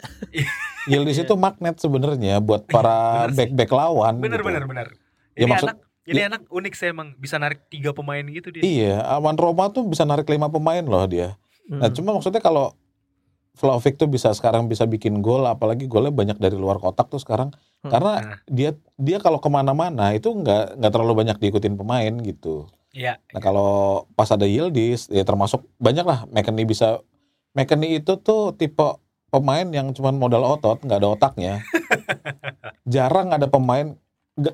[0.87, 3.35] Yildiz itu magnet sebenarnya buat para sih.
[3.37, 4.17] back-back lawan.
[4.17, 4.47] bener gitu.
[4.47, 4.87] bener bener.
[5.39, 8.59] Ya, Ini maksud- anak ini anak unik sih emang bisa narik tiga pemain gitu dia.
[8.59, 11.39] Iya, Awan Roma tuh bisa narik lima pemain loh dia.
[11.69, 11.95] Nah, Mm.
[11.95, 12.73] cuma maksudnya kalau
[13.55, 17.51] Vlahovic tuh bisa sekarang bisa bikin gol, apalagi golnya banyak dari luar kotak tuh sekarang.
[17.79, 17.91] Hmm.
[17.91, 18.37] Karena Nah.
[18.45, 22.71] dia dia kalau ke mana-mana itu nggak nggak terlalu banyak diikutin pemain gitu.
[22.89, 23.19] Iya.
[23.29, 23.69] Nah kalau
[24.13, 27.03] pas ada Yildiz, ya termasuk banyak lah McKennie bisa.
[27.51, 28.85] McKennie itu tuh tipe
[29.27, 31.53] pemain yang cuman modal otot, nggak ada otaknya.
[32.87, 33.93] Jarang ada pemain,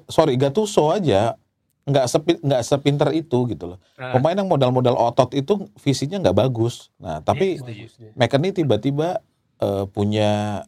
[0.10, 1.36] sorry Gattuso aja
[1.86, 3.80] nggak sepi, nggak sepinter itu gitu loh.
[3.94, 6.90] Nah, Pemain yang modal-modal otot itu visinya nggak bagus.
[6.98, 8.10] Nah tapi setuju.
[8.18, 9.22] McKennie tiba-tiba
[9.62, 10.66] eh, punya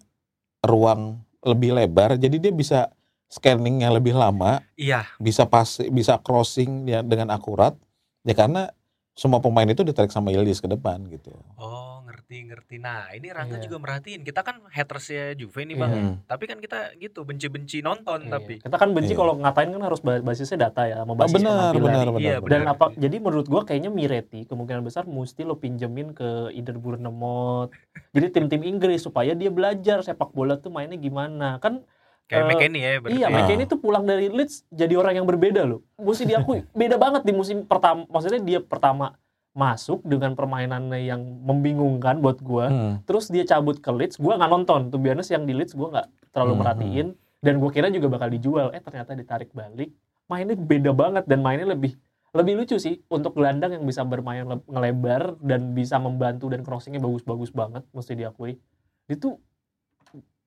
[0.62, 2.80] ruang lebih lebar, jadi dia bisa
[3.28, 7.76] scanning yang lebih lama Iya, bisa pas bisa crossing ya dengan akurat
[8.24, 8.72] ya karena
[9.18, 11.36] semua pemain itu ditarik sama Yildiz ke depan gitu.
[11.60, 12.76] oh ngerti ngerti.
[12.82, 13.70] Nah ini Rangga Iya.
[13.70, 14.26] juga merhatiin.
[14.26, 15.92] Kita kan hatersnya Juve nih bang.
[15.92, 16.02] Iya.
[16.02, 16.16] Hmm.
[16.26, 18.32] Tapi kan kita gitu benci-benci nonton Iya.
[18.34, 18.54] tapi.
[18.58, 19.20] Kita kan benci Iya.
[19.22, 21.86] kalau ngatain kan harus ba- basisnya data ya, sama Ah, basis benar, penampilan.
[21.86, 22.18] benar, benar.
[22.20, 22.50] Iya, benar.
[22.50, 22.74] Dan benar.
[22.74, 22.86] apa?
[22.98, 27.70] Jadi menurut gua kayaknya Miretti kemungkinan besar mesti lo pinjemin ke either Bournemouth.
[28.18, 31.60] jadi tim-tim Inggris supaya dia belajar sepak bola tuh mainnya gimana.
[31.60, 31.86] Kan
[32.28, 33.16] Kayak Eh, McKennie ya berarti.
[33.16, 33.32] iya, Ah.
[33.32, 35.80] McKennie tuh pulang dari Leeds jadi orang yang berbeda loh.
[35.96, 38.04] Mesti diakui beda banget di musim pertama.
[38.06, 39.16] Maksudnya dia pertama
[39.58, 42.70] masuk dengan permainannya yang membingungkan buat gua.
[42.70, 42.94] Hmm.
[43.04, 44.80] Terus dia cabut ke Leeds, gua nggak nonton.
[44.88, 47.08] Tuh biasanya yang di Leeds gua nggak terlalu Hmm, merhatiin.
[47.38, 48.70] Dan gua kira juga bakal dijual.
[48.70, 49.90] Eh ternyata ditarik balik.
[50.28, 51.98] Mainnya beda banget dan mainnya lebih
[52.32, 57.00] lebih lucu sih untuk gelandang yang bisa bermain le- ngelebar dan bisa membantu dan crossingnya
[57.00, 58.60] bagus-bagus banget mesti diakui.
[59.08, 59.42] Itu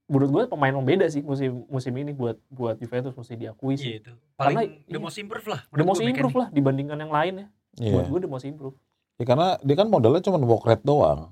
[0.07, 3.81] menurut gue pemain yang beda sih musim musim ini buat buat Juventus mesti diakui Iya
[3.81, 3.93] sih.
[3.99, 4.13] itu.
[4.37, 5.03] Paling Karena- the iya.
[5.03, 5.61] most improve lah.
[5.69, 7.47] The most improve lah dibandingkan yang lain ya.
[7.81, 7.93] Iya.
[7.95, 8.77] Buat gue the most improve.
[9.21, 11.29] Ya, karena dia kan modalnya cuma walk rate doang.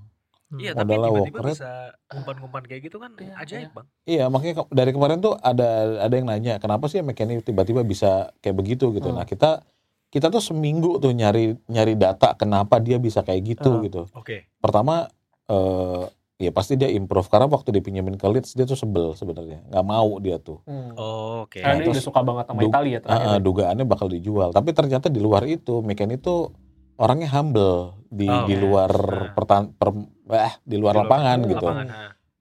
[0.48, 0.60] Hmm.
[0.60, 1.70] Iya tapi Modalnya tiba-tiba bisa
[2.10, 3.68] umpan-umpan kayak gitu kan Iya, ajaib iya.
[3.70, 3.86] bang.
[4.04, 8.56] Iya, makanya dari kemarin tuh ada ada yang nanya, kenapa sih McKennie tiba-tiba bisa kayak
[8.56, 9.08] begitu gitu.
[9.08, 9.20] Hmm.
[9.20, 9.60] Nah, kita
[10.08, 13.84] kita tuh seminggu tuh nyari nyari data kenapa dia bisa kayak gitu Hmm.
[13.84, 14.02] gitu.
[14.12, 14.48] Oke.
[14.58, 15.08] Pertama
[15.46, 16.04] eh
[16.38, 19.64] ya pasti dia improve karena waktu dipinjemin ke Leeds dia tuh sebel sebenarnya.
[19.66, 20.64] nggak mau dia tuh.
[20.94, 21.60] Oh, Oke.
[21.60, 22.98] Karena dia terus udah suka banget sama du- Italia.
[23.04, 24.48] Ah, ah, dugaannya bakal dijual.
[24.50, 26.54] Tapi ternyata di luar itu McKennie tuh
[26.98, 28.60] orangnya humble di Oh, di iya.
[28.60, 29.32] luar Nah.
[29.32, 29.94] pertan per,
[30.34, 31.66] eh, di luar Di lapangan luar gitu.
[31.66, 31.86] Lapangan.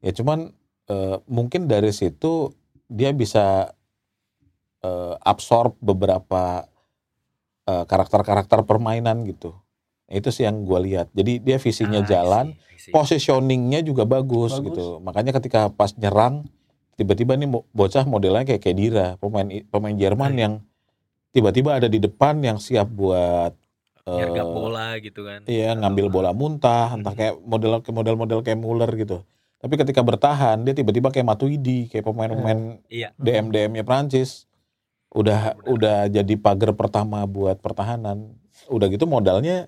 [0.01, 0.39] Ya cuman
[0.87, 2.51] eh, mungkin dari situ
[2.87, 3.69] dia bisa
[4.79, 6.65] eh, absorb beberapa
[7.63, 9.51] eh, karakter-karakter permainan gitu.
[10.07, 11.11] Itu sih yang gue lihat.
[11.11, 12.91] Jadi dia visinya Ah, jalan, see, I see.
[12.95, 14.65] positioningnya juga bagus, Bagus.
[14.71, 14.85] gitu.
[15.03, 16.47] Makanya ketika pas nyerang,
[16.95, 20.39] tiba-tiba nih bocah modelnya kayak Kedira, pemain pemain Jerman Iya.
[20.39, 20.53] yang
[21.29, 23.51] tiba-tiba ada di depan yang siap buat
[24.07, 25.43] eh, Nyergap bola gitu kan.
[25.43, 29.21] Iya ngambil bola muntah, entah kayak model model-model kayak Muller gitu.
[29.57, 33.11] Tapi ketika bertahan dia tiba-tiba kayak Matuidi, kayak pemain-pemain Iya.
[33.19, 34.45] DM DM-nya Prancis.
[35.11, 35.67] Udah Benar.
[35.71, 38.37] udah jadi pagar pertama buat pertahanan.
[38.71, 39.67] Udah gitu modalnya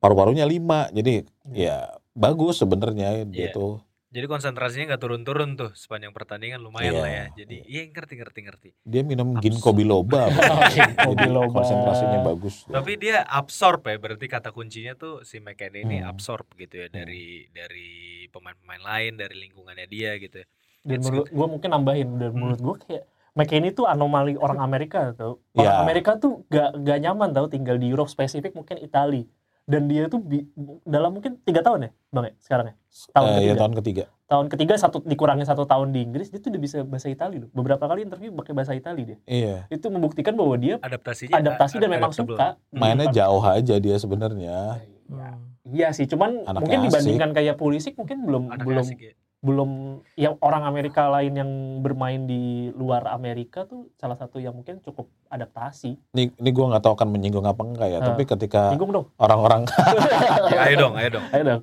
[0.00, 0.88] paru-parunya lima.
[0.90, 1.24] Jadi
[1.54, 3.54] ya bagus sebenarnya dia Iya.
[3.54, 3.80] tuh.
[4.10, 7.00] Jadi konsentrasinya nggak turun-turun tuh sepanjang pertandingan lumayan Iya.
[7.00, 7.24] lah ya.
[7.36, 8.68] Jadi iya ngerti ngerti ngerti.
[8.82, 9.42] Dia minum Absurd.
[9.46, 10.26] ginkgo biloba.
[10.74, 11.54] Ginkgo biloba.
[11.56, 12.66] konsentrasinya bagus.
[12.66, 16.10] Tapi dia absorb ya, berarti kata kuncinya tuh si McKennie ini Hmm.
[16.10, 17.88] absorb gitu ya dari dari
[18.26, 20.42] pemain-pemain lain, dari lingkungannya dia gitu.
[20.42, 20.46] ya.
[20.82, 22.38] Dan It's menurut gue mungkin nambahin dan Hmm.
[22.40, 25.38] menurut gue kayak McKennie tuh anomali orang Amerika tau.
[25.54, 25.78] Orang Ya.
[25.78, 29.22] Amerika tuh gak, gak nyaman tau tinggal di Eropa spesifik mungkin Itali.
[29.62, 30.50] Dan dia tuh bi-
[30.82, 32.76] dalam mungkin tiga tahun ya, bang ya sekarang ya.
[32.90, 33.54] Tahun Eh, ya ketiga.
[33.56, 34.04] tahun ketiga.
[34.26, 37.50] Tahun ketiga satu dikurangin satu tahun di Inggris, dia tuh udah bisa bahasa Itali loh.
[37.50, 39.18] Beberapa kali interview pakai bahasa Itali dia.
[39.24, 39.66] Iya.
[39.68, 42.34] Itu membuktikan bahwa dia Adaptasinya adaptasi dan memang adaptable.
[42.34, 42.48] suka.
[42.70, 44.78] Mainnya jauh aja dia sebenarnya.
[44.80, 44.98] Iya.
[45.08, 45.38] Hmm.
[45.62, 46.86] Iya sih, cuman Anaknya mungkin asik.
[46.88, 49.12] dibandingkan kayak Pulisic mungkin belum Anaknya belum asik ya.
[49.40, 49.70] Belum
[50.14, 51.50] yang orang Amerika lain yang
[51.80, 55.96] bermain di luar Amerika tuh salah satu yang mungkin cukup adaptasi.
[56.12, 58.04] Ini ini gua nggak tahu akan menyinggung apa enggak ya, Eh.
[58.04, 59.06] tapi ketika Bingung dong.
[59.16, 59.64] orang-orang
[60.52, 61.24] Ya, ayo dong, ayo dong.
[61.32, 61.60] Ayo dong.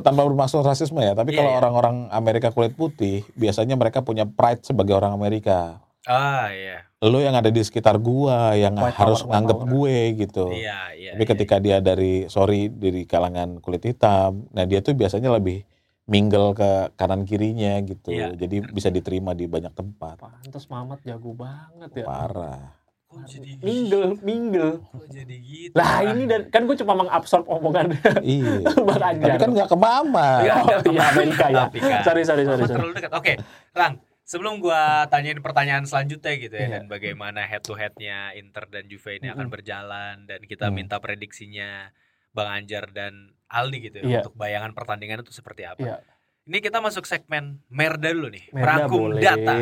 [0.00, 1.58] Tanpa bermaksud rasisme ya, tapi Iya, kalau iya.
[1.60, 5.84] orang-orang Amerika kulit putih, biasanya mereka punya pride sebagai orang Amerika.
[6.02, 6.88] Ah, iya.
[6.98, 9.68] Lo yang ada di sekitar gua yang White harus power, nganggep power.
[9.70, 10.44] gue gitu.
[10.48, 11.10] Iya, iya.
[11.12, 11.30] Tapi iya.
[11.30, 15.62] ketika dia dari sorry dari kalangan kulit hitam, nah dia tuh biasanya lebih
[16.08, 18.10] mingle ke kanan kirinya gitu.
[18.10, 18.32] Iya.
[18.32, 20.16] Jadi bisa diterima di banyak tempat.
[20.18, 22.06] Pantes Mamat jago banget ya.
[22.08, 22.74] Parah.
[23.08, 24.84] Kok jadi Mingle, mingle.
[24.84, 25.72] Kok jadi gitu?
[25.72, 28.60] Lah ini dan kan gue cuma mengabsorb omongan iya.
[28.88, 30.28] Bang Tapi kan nggak ke mama.
[30.44, 30.54] Iya.
[30.60, 31.64] Oh iya Amerika ya.
[31.68, 32.04] Kan.
[32.04, 32.64] Sorry sorry sorry.
[32.64, 32.76] Sorry.
[32.76, 33.12] terlalu dekat.
[33.12, 33.32] Oke,
[33.72, 34.00] Lang.
[34.28, 36.72] Sebelum gua tanyain pertanyaan selanjutnya gitu ya Iya.
[36.76, 39.56] dan bagaimana head to headnya Inter dan Juve ini akan Mm-mm.
[39.56, 40.76] berjalan dan kita Hmm.
[40.76, 41.88] minta prediksinya
[42.30, 44.18] Bang Anjar dan Aldi gitu ya Iya.
[44.22, 45.80] untuk bayangan pertandingan itu seperti apa.
[45.80, 45.96] Iya.
[46.44, 49.20] Ini kita masuk segmen Merda dulu nih, Merda merangkum boleh.
[49.20, 49.54] data.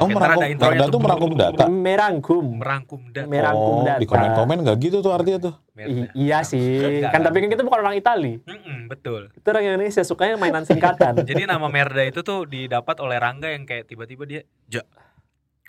[0.00, 1.00] Oh Oke, ada merangkum, Merda tuh.
[1.00, 1.64] merangkum data.
[1.68, 2.44] Merangkum.
[2.56, 3.28] Merangkum data.
[3.28, 4.00] Merangkum oh, data.
[4.00, 5.54] di komen-komen nggak gitu tuh artinya tuh.
[5.76, 7.04] I- iya sih.
[7.04, 8.40] Kan tapi kan kita bukan orang Itali.
[8.40, 9.28] Mm-mm, betul.
[9.30, 11.20] Kita orang Indonesia sukanya mainan singkatan.
[11.28, 14.84] Jadi nama Merda itu tuh didapat oleh Rangga yang kayak tiba-tiba dia, "Ja,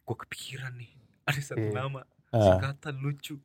[0.01, 0.91] gua kepikiran nih.
[1.23, 1.75] Ada satu Iya.
[1.77, 2.55] nama Ah.
[2.55, 3.35] singkatan lucu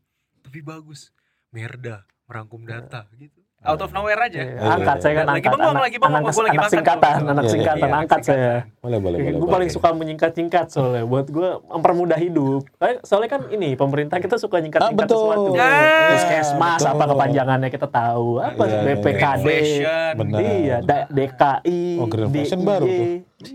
[0.41, 1.11] tapi bagus.
[1.49, 3.43] Merda, merangkum data gitu.
[3.67, 4.39] Out of nowhere aja.
[4.39, 5.53] Iya, angkat saya kan Lagi angkat.
[5.53, 8.21] bengong, anak, lagi bengong, anak, gua lagi anak makan singkatan, anak Iya, singkatan, Iya, angkat
[8.23, 8.37] saya.
[8.39, 8.81] singkatan.
[8.81, 9.33] Boleh, boleh, boleh.
[9.37, 12.63] gue paling suka menyingkat-singkat soalnya buat gue mempermudah hidup.
[13.03, 15.51] Soalnya kan ini pemerintah kita suka nyingkat-nyingkat Ah, sesuatu.
[15.53, 15.71] Ya,
[16.09, 16.93] Puskesmas betul.
[16.93, 18.29] apa kepanjangannya kita tahu.
[18.39, 19.47] Apa BPKD.
[19.51, 20.77] Iya,
[21.09, 22.07] DKI, Oh,
[22.57, 23.07] baru tuh.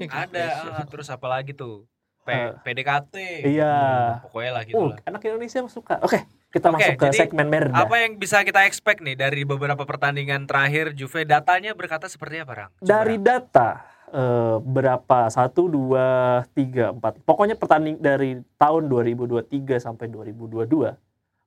[0.05, 1.87] Ada, ah, terus apa lagi tuh?
[2.21, 3.15] P, Eh, PDKT.
[3.43, 3.73] Iya.
[3.73, 4.97] Hmm, pokoknya lah gitu Uh, lah.
[5.03, 5.95] anak Indonesia suka.
[5.99, 7.81] Oke, kita Oke, masuk ke jadi segmen merda.
[7.81, 12.53] Apa yang bisa kita expect nih dari beberapa pertandingan terakhir Juve datanya berkata seperti apa,
[12.55, 12.71] Rang?
[12.75, 13.25] Coba, Dari Rang.
[13.25, 13.69] data
[14.07, 15.19] eh, berapa?
[15.27, 16.05] Satu, dua,
[16.51, 17.19] tiga, empat.
[17.21, 20.93] Pokoknya pertanding dari tahun 2023 sampai 2022.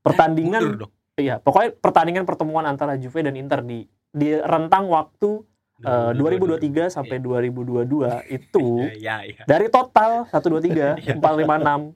[0.01, 0.93] Pertandingan dong.
[1.15, 5.43] Iya, pokoknya pertandingan pertemuan antara Juve dan Inter di di rentang waktu
[5.85, 7.85] eh, 2023 sampai 2022
[8.29, 8.67] itu
[9.05, 11.15] Ya, ya, dari total 1 2 3 Iya.
[11.17, 11.93] 4 5 6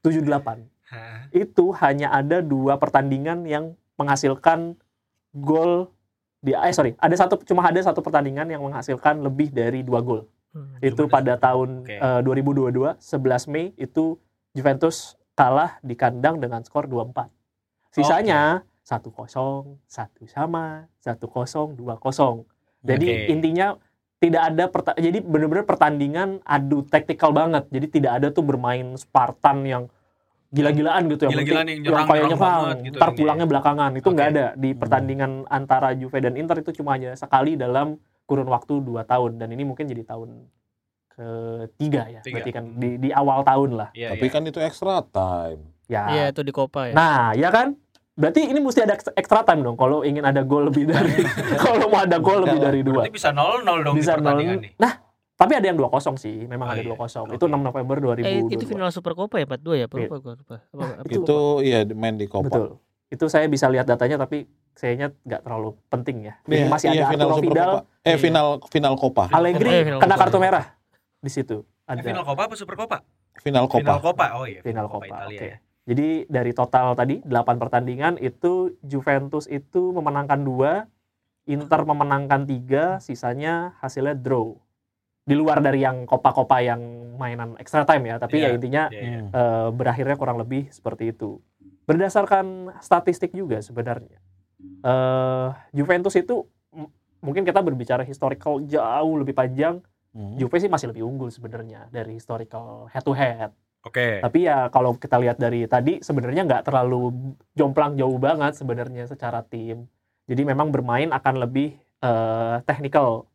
[0.00, 1.26] 7 8 Hah?
[1.30, 3.64] itu hanya ada dua pertandingan yang
[3.96, 4.76] menghasilkan
[5.32, 5.90] gol
[6.38, 10.28] di eh sorry, ada satu cuma ada satu pertandingan yang menghasilkan lebih dari dua gol.
[10.52, 10.76] Hmm.
[10.78, 11.96] Itu pada ada- tahun Oke.
[11.96, 14.20] eh, 2022 11 Mei itu
[14.52, 17.26] Juventus kalah di kandang dengan skor 2-4.
[17.90, 22.44] Sisanya 1-0, satu sama, 1-0, 2-0.
[22.84, 23.32] Jadi Oke.
[23.32, 23.66] intinya
[24.20, 24.64] tidak ada
[24.96, 27.64] jadi benar-benar pertandingan adu taktikal banget.
[27.68, 29.82] Jadi tidak ada tuh bermain Spartan yang
[30.48, 31.30] gila-gilaan gitu ya.
[31.34, 33.18] Gila-gilaan yang nyerang- kayak nyerang nyerang, banget gitu ntar ini.
[33.18, 33.90] pulangnya belakangan.
[33.96, 34.78] Itu nggak ada di Hmm.
[34.78, 39.48] pertandingan antara Juve dan Inter itu cuma hanya sekali dalam kurun waktu 2 tahun dan
[39.50, 40.48] ini mungkin jadi tahun
[41.10, 42.20] ketiga ya.
[42.20, 42.34] Tiga.
[42.34, 43.88] Berarti kan di, di awal tahun lah.
[43.92, 44.32] Iya, Tapi iya.
[44.32, 45.60] kan itu extra time.
[45.84, 46.04] Ya.
[46.08, 46.94] Iya itu di Copa ya.
[46.96, 47.76] Nah, ya kan?
[48.14, 51.10] Berarti ini mesti ada extra time dong kalau ingin ada gol lebih dari
[51.60, 53.02] kalau mau ada gol lebih dari dua.
[53.02, 54.64] Berarti bisa 0-0 dong Bisa di pertandingan nol.
[54.64, 54.72] nih.
[54.78, 54.92] Nah,
[55.34, 56.46] tapi ada yang 2-0 sih.
[56.46, 56.88] Memang Oh, ada iya.
[56.88, 57.26] 2-0.
[57.26, 57.34] Oke.
[57.34, 58.22] Itu 6 November 2022.
[58.22, 59.84] eh itu final Super Copa ya 42 ya?
[59.84, 59.86] Iya.
[60.00, 60.56] lupa gua lupa.
[60.64, 62.46] Apa, apa- Itu- Itu iya main di Copa.
[62.46, 62.78] Betul.
[63.08, 66.34] Itu saya bisa lihat datanya tapi kayaknya nggak terlalu penting ya.
[66.44, 67.80] Ini Iya, masih iya, ada final Arturo Super Vidal, Copa.
[68.00, 68.16] Eh Iya.
[68.16, 69.24] final final Copa.
[69.28, 70.22] Allegri Eh, final kena Copa.
[70.22, 70.64] kartu merah
[71.16, 71.56] di situ.
[71.84, 72.96] Eh, Ada Final Copa apa Super Copa?
[73.36, 73.92] Final Final Copa.
[74.00, 74.26] Copa.
[74.34, 75.04] Oh iya, final Copa.
[75.04, 75.50] Italia Oke.
[75.84, 80.88] Jadi dari total tadi 8 pertandingan itu Juventus itu memenangkan 2,
[81.44, 84.56] Inter memenangkan 3, sisanya hasilnya draw.
[85.24, 86.80] Di luar dari yang Copa-Copa yang
[87.20, 89.20] mainan extra time ya, tapi Iya, ya intinya Iya, iya.
[89.20, 89.28] Hmm.
[89.32, 91.40] eh, berakhirnya kurang lebih seperti itu.
[91.84, 94.16] Berdasarkan statistik juga sebenarnya,
[94.84, 96.48] eh, Juventus itu
[97.20, 100.38] mungkin kita berbicara historical jauh lebih panjang, Hmm.
[100.38, 103.50] Juve sih masih lebih unggul sebenarnya dari historical head to head.
[103.84, 104.24] Oke.
[104.24, 109.44] Tapi ya kalau kita lihat dari tadi sebenarnya nggak terlalu jomplang jauh banget sebenarnya secara
[109.44, 109.84] tim.
[110.24, 113.28] Jadi memang bermain akan lebih eh, technical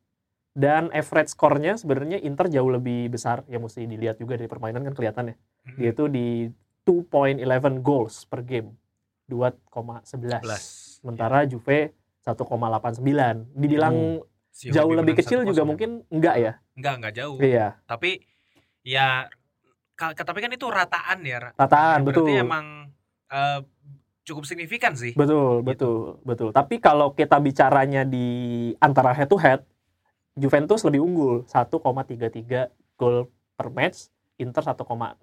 [0.57, 4.93] dan average skornya sebenarnya Inter jauh lebih besar ya mesti dilihat juga dari permainan kan
[4.97, 5.35] kelihatan ya.
[5.37, 5.77] Hmm.
[5.77, 6.27] Dia itu di
[6.83, 8.73] 2.11 goals per game.
[9.29, 10.17] 2,11.
[10.41, 11.05] 11.
[11.05, 11.93] Sementara Juve
[12.25, 13.53] 1,89.
[13.53, 15.69] Dibilang Si jauh lebih kecil juga 1-0.
[15.69, 16.53] mungkin enggak ya?
[16.73, 17.37] enggak enggak jauh.
[17.37, 18.25] Iya, Tapi
[18.81, 19.29] ya
[19.99, 21.37] tapi kan itu rataan ya.
[21.43, 21.51] Ra.
[21.53, 22.39] rataan Berarti betul.
[22.39, 22.65] emang
[23.29, 23.59] eh,
[24.23, 25.11] cukup signifikan sih.
[25.13, 25.67] Betul, Gitu.
[25.67, 26.49] betul, betul.
[26.53, 28.27] Tapi kalau kita bicaranya di
[28.77, 29.65] antara head to head,
[30.33, 34.07] Juventus lebih unggul 1,33 gol per match,
[34.39, 35.19] Inter 1,09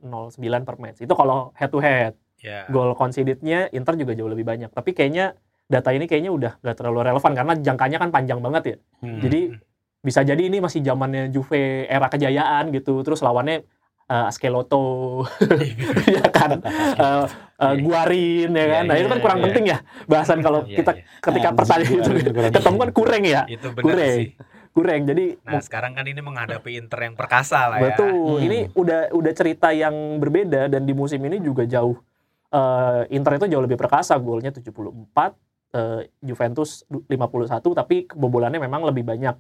[0.66, 0.98] per match.
[1.00, 2.12] Itu kalau head to head.
[2.44, 2.68] Ya.
[2.68, 4.68] Gol conceded-nya Inter juga jauh lebih banyak.
[4.68, 5.32] Tapi kayaknya
[5.66, 8.76] data ini kayaknya udah gak terlalu relevan karena jangkanya kan panjang banget ya.
[9.00, 9.18] Hmm.
[9.24, 9.40] Jadi
[10.04, 13.00] bisa jadi ini masih zamannya Juve era kejayaan gitu.
[13.00, 13.64] Terus lawannya
[14.06, 15.24] eh, Askeloto,
[16.16, 17.24] ya kan, Eh,
[17.56, 18.82] eh, Guarin ya kan.
[18.82, 19.44] Iya, Nah itu kan iya, kurang iya.
[19.44, 23.66] penting ya bahasan kalau kita ketika Anjing, pertandingan itu kurang ketemu kan kurang ya, itu
[23.76, 24.14] Kurang.
[24.14, 24.28] sih.
[24.72, 25.00] kurang.
[25.04, 27.84] Jadi Nah, sekarang kan ini menghadapi Inter yang perkasa lah ya.
[27.90, 28.12] betul.
[28.36, 28.44] Hmm.
[28.44, 31.96] Ini udah udah cerita yang berbeda dan di musim ini juga jauh.
[32.48, 35.34] eh, Inter itu jauh lebih perkasa, golnya 74,
[35.72, 39.34] eh, Juventus 51, tapi kebobolannya memang lebih banyak.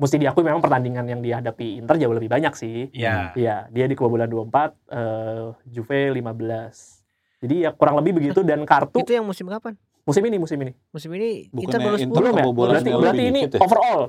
[0.00, 2.88] Mesti diakui memang pertandingan yang dihadapi Inter jauh lebih banyak sih.
[2.96, 3.36] Iya.
[3.36, 7.04] Iya, dia di kebobolan 24, eh, Juve 15.
[7.44, 9.76] Jadi ya kurang lebih begitu dan kartu Itu yang musim kapan?
[10.00, 10.72] musim ini musim ini.
[10.90, 12.24] Musim ini Bukannya Inter baru Inter 10.
[12.24, 12.44] Belum ya?
[12.50, 13.60] Berarti berarti ini dikit ya?
[13.62, 14.02] overall.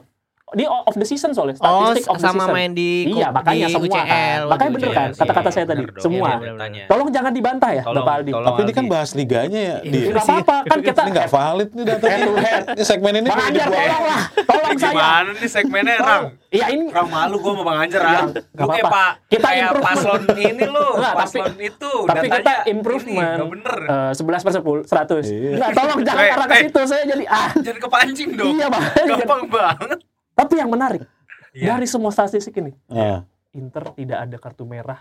[0.51, 2.51] Di of the season soalnya, Oh, statistik of the sama season.
[2.51, 4.03] main di Iya, makanya di semua kan.
[4.03, 4.41] UCL.
[4.43, 4.97] Makanya waktu bener UCL.
[4.97, 6.03] kan, kata-kata saya tadi, bener dong.
[6.03, 6.27] semua.
[6.29, 6.83] Iya, datanya.
[6.85, 8.31] Tolong jangan dibantah ya, Tolong, Bapak Aldi.
[8.31, 8.47] tolong.
[8.47, 8.91] Tapi ini kan Aldi.
[8.91, 9.77] bahas liganya ya, Iya.
[9.85, 12.11] di Nggak apa-apa, kan kita ini nggak valid nih datanya.
[12.11, 12.63] Head to head.
[12.69, 14.91] Ini segmen ini Bang Anjar, tolong lah, tolong saya.
[14.91, 16.23] Gimana nih segmennya, Rang?
[16.51, 18.27] Iya ini Rang malu gua sama Bang Anjar, Iya, Rang.
[18.35, 18.91] nggak Lu kayak.
[18.91, 19.83] Pak, Kita improve.
[19.87, 21.91] paslon ini lu, paslon itu.
[22.03, 23.39] tapi kita improvement.
[23.47, 23.77] bener.
[23.87, 25.23] eh, 11 per 10, 100.
[25.25, 25.51] Iya.
[25.55, 26.61] Nggak, tolong jangan Eh, arah ke eh.
[26.61, 27.49] situ, saya jadi ah.
[27.55, 28.51] Jangan kepancing dong.
[28.51, 28.83] Iya, Bang.
[29.07, 29.99] Gampang banget.
[30.33, 31.03] Tapi yang menarik,
[31.51, 31.75] Iya.
[31.75, 34.99] dari semua statistik ini, Nah, Inter tidak ada kartu merah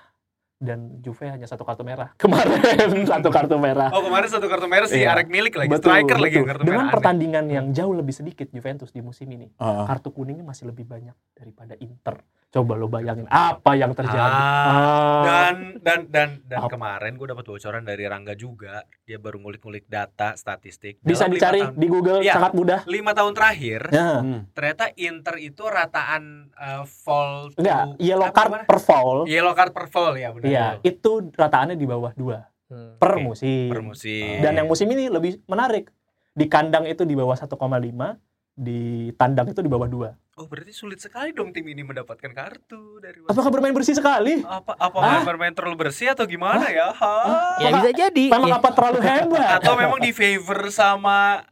[0.56, 2.12] dan Juve hanya satu kartu merah.
[2.20, 2.60] Kemarin
[3.06, 3.88] satu kartu merah.
[3.90, 5.14] Oh kemarin satu kartu merah si Iya.
[5.14, 6.36] Arek milik lagi, Betul, striker lagi betul.
[6.36, 6.92] yang kartu Dengan merah.
[6.92, 11.14] pertandingan yang jauh lebih sedikit Juventus di musim ini, ah, kartu kuningnya masih lebih banyak
[11.32, 12.20] daripada Inter.
[12.50, 14.18] Coba lo bayangin apa yang terjadi.
[14.18, 15.22] Ah, Ah.
[15.22, 16.74] dan dan dan dan Apa?
[16.74, 21.60] kemarin gue dapat bocoran dari Rangga juga dia baru ngulik-ngulik data statistik bisa Dalam dicari
[21.62, 22.34] tahun- di Google Iya.
[22.34, 22.80] sangat mudah.
[22.84, 24.18] lima tahun terakhir Ya.
[24.18, 24.50] hmm.
[24.50, 28.64] ternyata Inter itu rataan uh, fall to- Enggak, yellow apa card gimana?
[28.66, 29.18] per foul.
[29.24, 32.98] yellow card per fall ya benar Iya, itu rataannya di bawah dua Hmm.
[32.98, 33.66] per Oke, musim.
[33.68, 35.86] per musim Dan yang musim ini lebih menarik.
[36.32, 38.14] Di kandang itu di bawah 1,5,
[38.52, 38.78] di
[39.12, 40.14] tandang itu di bawah 2.
[40.40, 44.40] Oh berarti sulit sekali dong tim ini mendapatkan kartu dari Apakah bermain bersih sekali?
[44.40, 45.20] apa apa Ah?
[45.20, 47.14] bermain terlalu bersih atau gimana ya Ha?
[47.60, 48.24] Ya bisa jadi.
[48.30, 48.56] Memang Ya.
[48.56, 49.60] apa terlalu hebat?
[49.60, 51.44] atau memang di favor sama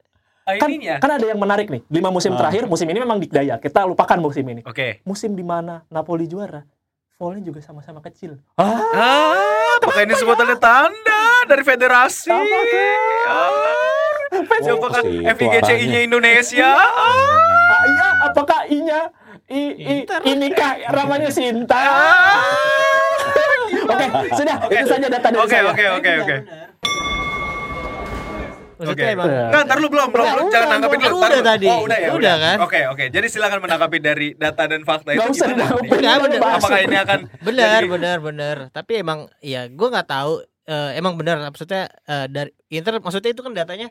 [0.43, 1.85] uh, Kan, ininya kan ada yang menarik nih.
[1.87, 2.41] Lima musim Ah.
[2.41, 3.57] terakhir, musim ini memang dikdaya.
[3.57, 4.65] Kita lupakan musim ini.
[4.65, 6.65] oke Musim di mana Napoli juara,
[7.15, 8.41] foulnya juga sama-sama kecil.
[8.55, 8.81] Ah,
[9.77, 12.33] apakah ini sebuah tanda-tanda dari federasi?
[12.33, 12.97] Apakah?
[13.29, 13.77] Ah,
[14.59, 16.67] Siapakah Oh, ke situ FIGCI-nya Indonesia?
[16.67, 17.48] Ah, Ah,
[18.89, 19.13] apakah
[19.45, 20.21] inya i, i, Inter.
[20.25, 21.81] inikah namanya Sinta?
[23.89, 25.65] Oke, sudah itu saja data dari Oke, saya.
[25.69, 26.37] oke, oke, oke.
[28.79, 29.17] Maksudnya Oke.
[29.19, 29.43] emang Iya.
[29.51, 31.19] Nggak, ntar lu belum, belum, Udah, lu udah, jangan nanggapin udah, dulu.
[31.19, 31.67] udah tadi.
[31.67, 32.57] Oh, udah ya, Udah kan?
[32.63, 33.05] Oke, oke.
[33.11, 35.75] Jadi silakan menanggapi dari data dan fakta itu Gak usah gimana?
[35.75, 35.91] nih?
[35.91, 36.39] Udah, udah.
[36.55, 40.33] Apakah ini akan benar Jadi- benar benar tapi emang ya gue nggak tahu
[40.65, 43.91] eh, emang benar maksudnya eh, dari Inter maksudnya itu kan datanya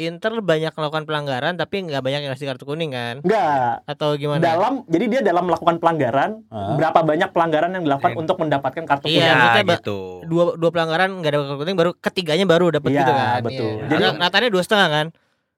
[0.00, 4.38] Inter banyak melakukan pelanggaran tapi nggak banyak yang ngasih kartu kuning kan Enggak, atau gimana
[4.38, 6.74] dalam jadi dia dalam melakukan pelanggaran Ah.
[6.74, 8.20] berapa banyak pelanggaran yang dilakukan Iya.
[8.20, 9.98] untuk mendapatkan kartu Iya, kuning maksudnya ba- gitu.
[10.24, 13.72] dua dua pelanggaran nggak ada kartu kuning baru ketiganya baru dapat Iya, gitu kan betul.
[13.74, 13.86] Iya.
[13.88, 15.06] Jadi- Rata- ratanya dua setengah kan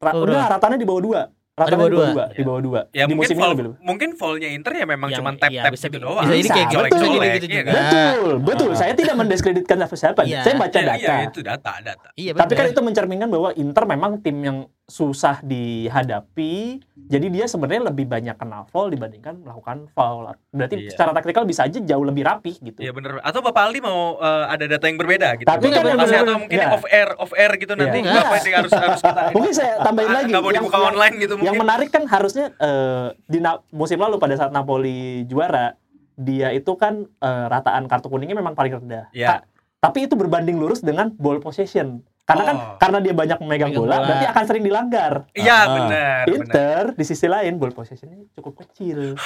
[0.00, 1.20] Ra- Oh, udah ratanya di bawah dua
[1.62, 2.06] di bawah di bawah dua.
[2.10, 4.86] dua di bawah dua Ya di mungkin musim ini fall, lebih mungkin fallnya Inter ya
[4.86, 6.24] memang cuma tap tap bisa- gitu bisa doang.
[6.24, 7.00] jadi Bisa, kayak gitu betul.
[7.00, 7.74] jadi gitu iya juga kan?
[7.74, 10.40] betul betul saya tidak mendiskreditkan siapa Iya.
[10.40, 12.08] saya baca Iya, data iya, itu data, data.
[12.14, 14.56] iya tapi kan itu mencerminkan bahwa Inter memang tim yang
[14.90, 20.90] susah dihadapi jadi dia sebenarnya lebih banyak kena foul dibandingkan melakukan foul berarti Iya.
[20.90, 23.18] secara taktikal bisa aja jauh lebih rapih gitu Iya bener.
[23.20, 25.46] Atau Bapak Aldi mau eh, ada data yang berbeda gitu.
[25.46, 26.70] Tapi kan yang bener-bener- atau mungkin Nggak.
[26.72, 28.14] off air, off air gitu nanti Iya.
[28.16, 30.88] Bapak sih harus harus kita mungkin saya tambahin Ah, lagi nggak mau Yang- dibuka yang-
[30.88, 31.60] online gitu Yang mungkin.
[31.60, 33.38] menarik kan harusnya eh, di
[33.70, 35.78] musim lalu pada saat Napoli juara,
[36.14, 39.06] dia itu kan eh, rataan kartu kuningnya memang paling rendah.
[39.10, 39.28] Iya.
[39.30, 39.44] Ta-
[39.80, 42.04] tapi itu berbanding lurus dengan ball possession.
[42.30, 42.78] Karena kan Oh.
[42.78, 44.06] karena dia banyak memegang Megang bola, bola.
[44.06, 45.12] berarti akan sering dilanggar.
[45.32, 45.64] Iya Ah.
[45.68, 46.30] benar, benar.
[46.30, 49.18] Inter di sisi lain ball possessionnya cukup kecil.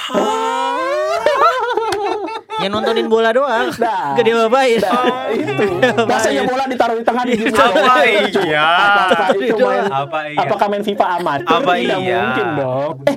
[2.63, 3.67] yang nontonin bola doang.
[3.75, 4.79] Nah, Gede bapain.
[4.79, 5.65] nah, itu.
[6.03, 8.65] Masa ya bola ditaruh di tengah di Apa iya?
[8.65, 10.39] Apakah itu main Apa iya?
[10.39, 11.45] Apakah main FIFA amatir?
[11.47, 12.19] Apa Tidak iya?
[12.21, 12.93] mungkin dong.
[13.05, 13.15] Eh,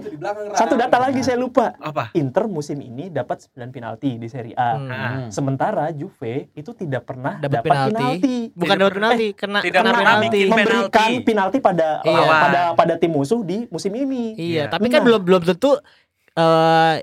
[0.53, 1.73] satu data lagi saya lupa.
[1.79, 2.11] Apa?
[2.13, 4.71] Inter musim ini dapat 9 penalti di Serie A.
[4.75, 4.91] Hmm.
[4.91, 5.17] Ah.
[5.29, 7.95] Sementara Juve itu tidak pernah Dapat dapat penalti.
[7.95, 8.37] penalti.
[8.51, 10.27] Bukan Tidak dapat penalti, kena tidak kena pernah penalti.
[10.29, 11.25] bikin Memberikan penalti.
[11.25, 12.23] penalti pada Iya.
[12.27, 14.35] pada pada tim musuh di musim ini.
[14.35, 14.65] Iya, Iya.
[14.69, 15.07] tapi kan Nah.
[15.07, 15.71] belum belum tentu
[16.35, 16.95] eh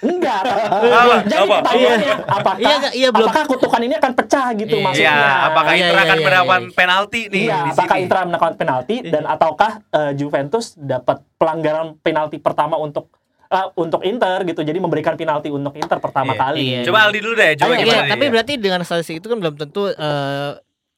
[0.00, 0.40] Enggak.
[1.00, 1.16] Apa?
[1.24, 1.56] Jadi Apa?
[1.60, 4.84] pertanyaannya apakah iya iya belum apakah kutukan ini akan pecah gitu Iya.
[4.84, 5.14] maksudnya?
[5.14, 6.72] Iya, apakah Iya, Inter iya, akan iya, mendapatkan iya.
[6.72, 8.02] penalti nih Iya, di apakah sini?
[8.04, 9.10] Inter mendapat penalti Iya.
[9.10, 13.08] dan ataukah eh, Juventus dapat pelanggaran penalti pertama untuk
[13.46, 14.60] eh, untuk Inter gitu.
[14.60, 16.40] Jadi memberikan penalti untuk Inter pertama Iya.
[16.40, 16.58] kali.
[16.60, 16.80] Iya.
[16.84, 19.54] Coba Aldi dulu deh, coba Ayo, gimana Iya, tapi berarti dengan statistik itu kan belum
[19.56, 20.50] tentu eh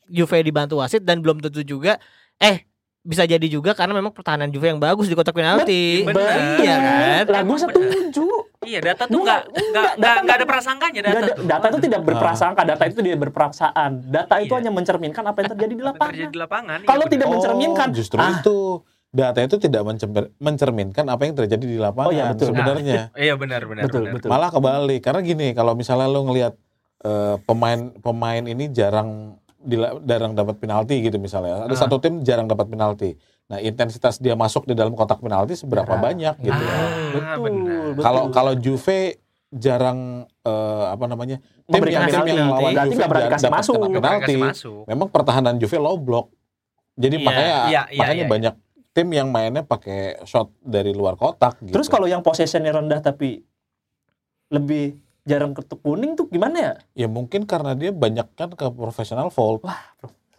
[0.06, 1.98] Juve dibantu wasit dan belum tentu juga
[2.38, 2.62] eh
[3.06, 6.02] bisa jadi juga karena memang pertahanan Juve yang bagus di kotak penalti.
[6.02, 6.58] Bener.
[6.58, 7.22] Iya kan?
[7.30, 8.26] Lah gue setuju.
[8.60, 11.44] Iya, data tuh Gua nggak nggak- nggak data nggak nggak ada prasangkanya data ada- tuh.
[11.46, 13.90] data itu tidak berprasangka, data itu tidak berperasaan.
[14.04, 14.58] Data itu Iya.
[14.58, 16.34] hanya mencerminkan apa yang terjadi di Apa yang terjadi lapangan.
[16.34, 16.76] di lapangan.
[16.76, 17.14] iya Kalau bener.
[17.14, 18.30] tidak mencerminkan, justru ah.
[18.34, 18.56] itu
[19.08, 19.82] data itu tidak
[20.36, 22.46] mencerminkan apa yang terjadi di lapangan Oh, iya, betul.
[22.50, 23.02] sebenarnya.
[23.14, 24.14] Iya benar benar betul benar.
[24.18, 24.28] betul.
[24.28, 26.54] Malah kebalik karena gini kalau misalnya lo ngelihat
[26.98, 29.38] eh, pemain pemain ini jarang
[30.02, 31.64] jarang dapat penalti gitu misalnya.
[31.64, 31.80] Ada Ah.
[31.82, 33.14] satu tim jarang dapat penalti.
[33.46, 36.02] Nah, intensitas dia masuk di dalam kotak penalti seberapa Jarang.
[36.02, 36.50] banyak gitu.
[36.58, 37.38] Ah, betul.
[37.40, 37.82] benar.
[37.90, 38.02] betul.
[38.02, 39.98] Kalau kalau Juve jarang
[40.42, 41.38] eh, apa namanya?
[41.38, 42.32] tim Memberikan yang tim penalti.
[42.32, 43.74] yang lawan Berarti Juve kasih dapat masuk.
[43.76, 44.34] kena penalti.
[44.36, 44.82] masuk.
[44.86, 46.26] Memang pertahanan Juve low block.
[46.96, 48.30] Jadi Iya, makanya iya, iya, makanya iya.
[48.30, 48.54] banyak
[48.90, 51.70] tim yang mainnya pakai shot dari luar kotak gitu.
[51.70, 53.44] Terus kalau yang possessionnya rendah tapi
[54.48, 56.72] lebih jarang kartu kuning tuh gimana ya?
[56.94, 59.58] ya mungkin karena dia banyak kan ke profesional foul.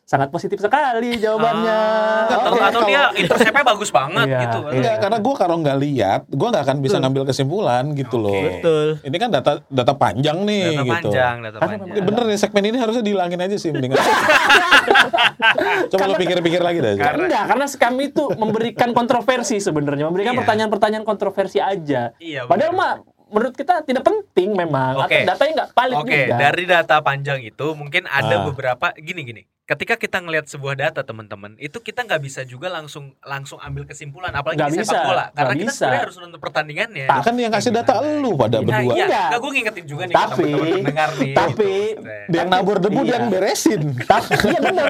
[0.08, 1.68] Sangat positif sekali jawabannya.
[1.68, 4.60] Ah, atau, Oke, atau dia interceptnya bagus banget Iya, gitu.
[4.64, 4.72] iya.
[4.72, 7.04] Enggak, karena gue kalau nggak lihat, gue nggak akan bisa Betul.
[7.04, 8.24] ngambil kesimpulan gitu Oke.
[8.24, 8.40] loh.
[8.40, 8.88] Betul.
[9.04, 11.10] Ini kan data data panjang nih Data gitu.
[11.12, 12.06] panjang, data Karena panjang.
[12.08, 14.00] Bener nih segmen ini harusnya dihilangin aja sih mendingan.
[15.92, 16.92] Coba lo pikir-pikir lagi dah.
[16.96, 20.40] Karena- Enggak, karena kami itu memberikan kontroversi sebenarnya, memberikan Iya.
[20.40, 22.16] pertanyaan-pertanyaan kontroversi aja.
[22.16, 22.48] Iya.
[22.48, 25.00] Padahal mah menurut kita tidak penting memang.
[25.00, 25.22] Oke.
[25.22, 26.36] Atau datanya nggak valid Oke, juga.
[26.40, 28.46] dari data panjang itu mungkin ada Ah.
[28.46, 29.44] beberapa gini gini.
[29.68, 34.32] Ketika kita ngelihat sebuah data teman-teman, itu kita nggak bisa juga langsung langsung ambil kesimpulan,
[34.32, 37.04] apalagi Nggak di sepak bisa, bola, karena nggak kita sebenarnya harus nonton pertandingannya.
[37.04, 38.24] Ya kan yang kasih data Gimana?
[38.24, 38.94] lu pada Nah, berdua.
[38.96, 39.28] iya, Enggak.
[39.28, 41.34] nggak gue ngingetin juga nih Tapi- teman-teman pendengar nih.
[41.36, 42.32] tapi- gitu.
[42.32, 43.12] Yang nabur debu dia Iya.
[43.12, 43.82] yang beresin.
[44.08, 44.88] Tapi iya benar.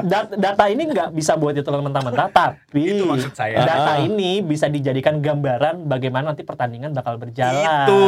[0.00, 3.60] Dat- data ini nggak bisa buat itu mentah-mentah, tapi Itu maksud saya.
[3.60, 4.00] data Ah.
[4.00, 7.60] ini bisa dijadikan gambaran bagaimana nanti pertandingan bakal berjalan.
[7.84, 8.02] Itu.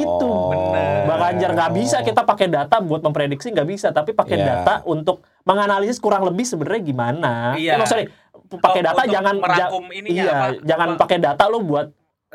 [0.00, 0.32] Itu.
[0.48, 1.04] Bener.
[1.04, 4.64] Bang Anjar nggak bisa kita pakai data buat memprediksi nggak bisa, tapi pakai Iya.
[4.64, 7.32] data untuk menganalisis kurang lebih sebenarnya gimana.
[7.54, 7.78] Iya.
[7.78, 8.04] Eh, sorry,
[8.50, 11.86] pakai data untuk jangan merangkum ja- ininya iya, apa, jangan pakai data lo buat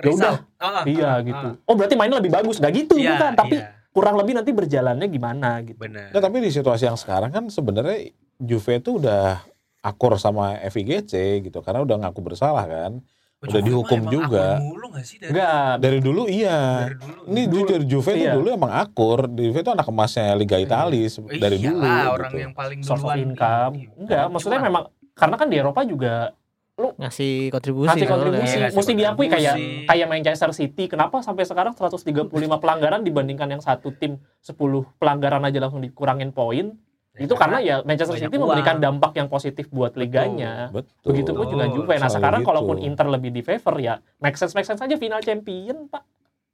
[0.02, 0.36] ya udah.
[0.58, 1.48] Ah, ah, iya ah, gitu.
[1.52, 1.68] ah.
[1.68, 3.32] Oh berarti mainnya lebih bagus, nggak gitu Iya, bukan?
[3.36, 3.68] Tapi iya.
[3.92, 5.78] kurang lebih nanti berjalannya gimana gitu.
[5.78, 6.10] Bener.
[6.16, 9.44] Nah, tapi di situasi yang sekarang kan sebenarnya Juve itu udah
[9.82, 13.04] akur sama FIGC gitu karena udah ngaku bersalah kan.
[13.42, 14.62] Udah Juve dihukum juga.
[15.24, 16.86] Enggak, Dari dulu iya.
[16.86, 17.22] dari dulu?
[17.26, 18.34] Ini jujur Juve itu Iya.
[18.38, 19.26] dulu emang akur.
[19.28, 21.82] Juve itu anak emasnya Liga Italia se- dari Iyalah, dulu.
[21.82, 22.38] Iya orang gitu.
[22.40, 23.74] yang paling source duluan income.
[23.74, 23.90] ini.
[23.98, 24.68] Enggak, maksudnya Cuan.
[24.70, 26.14] memang karena kan di Eropa juga
[26.78, 27.88] Ngasih kontribusi.
[27.88, 28.08] soalnya.
[28.08, 30.84] kontribusi, Iya, kasih mesti diakui kayak kayak Manchester City.
[30.86, 34.58] Kenapa sampai sekarang 135 pelanggaran dibandingkan yang satu tim 10
[34.98, 36.78] pelanggaran aja langsung dikurangin poin?
[37.22, 38.84] Itu karena ya Manchester City memberikan uang.
[38.84, 40.74] dampak yang positif buat liganya.
[40.74, 41.14] Betul.
[41.14, 41.76] Begitupun juga Betul.
[41.86, 41.94] Juve.
[42.02, 42.50] Nah sekarang gitu.
[42.50, 46.02] kalaupun Inter lebih di favor ya make sense make sense aja final champion pak.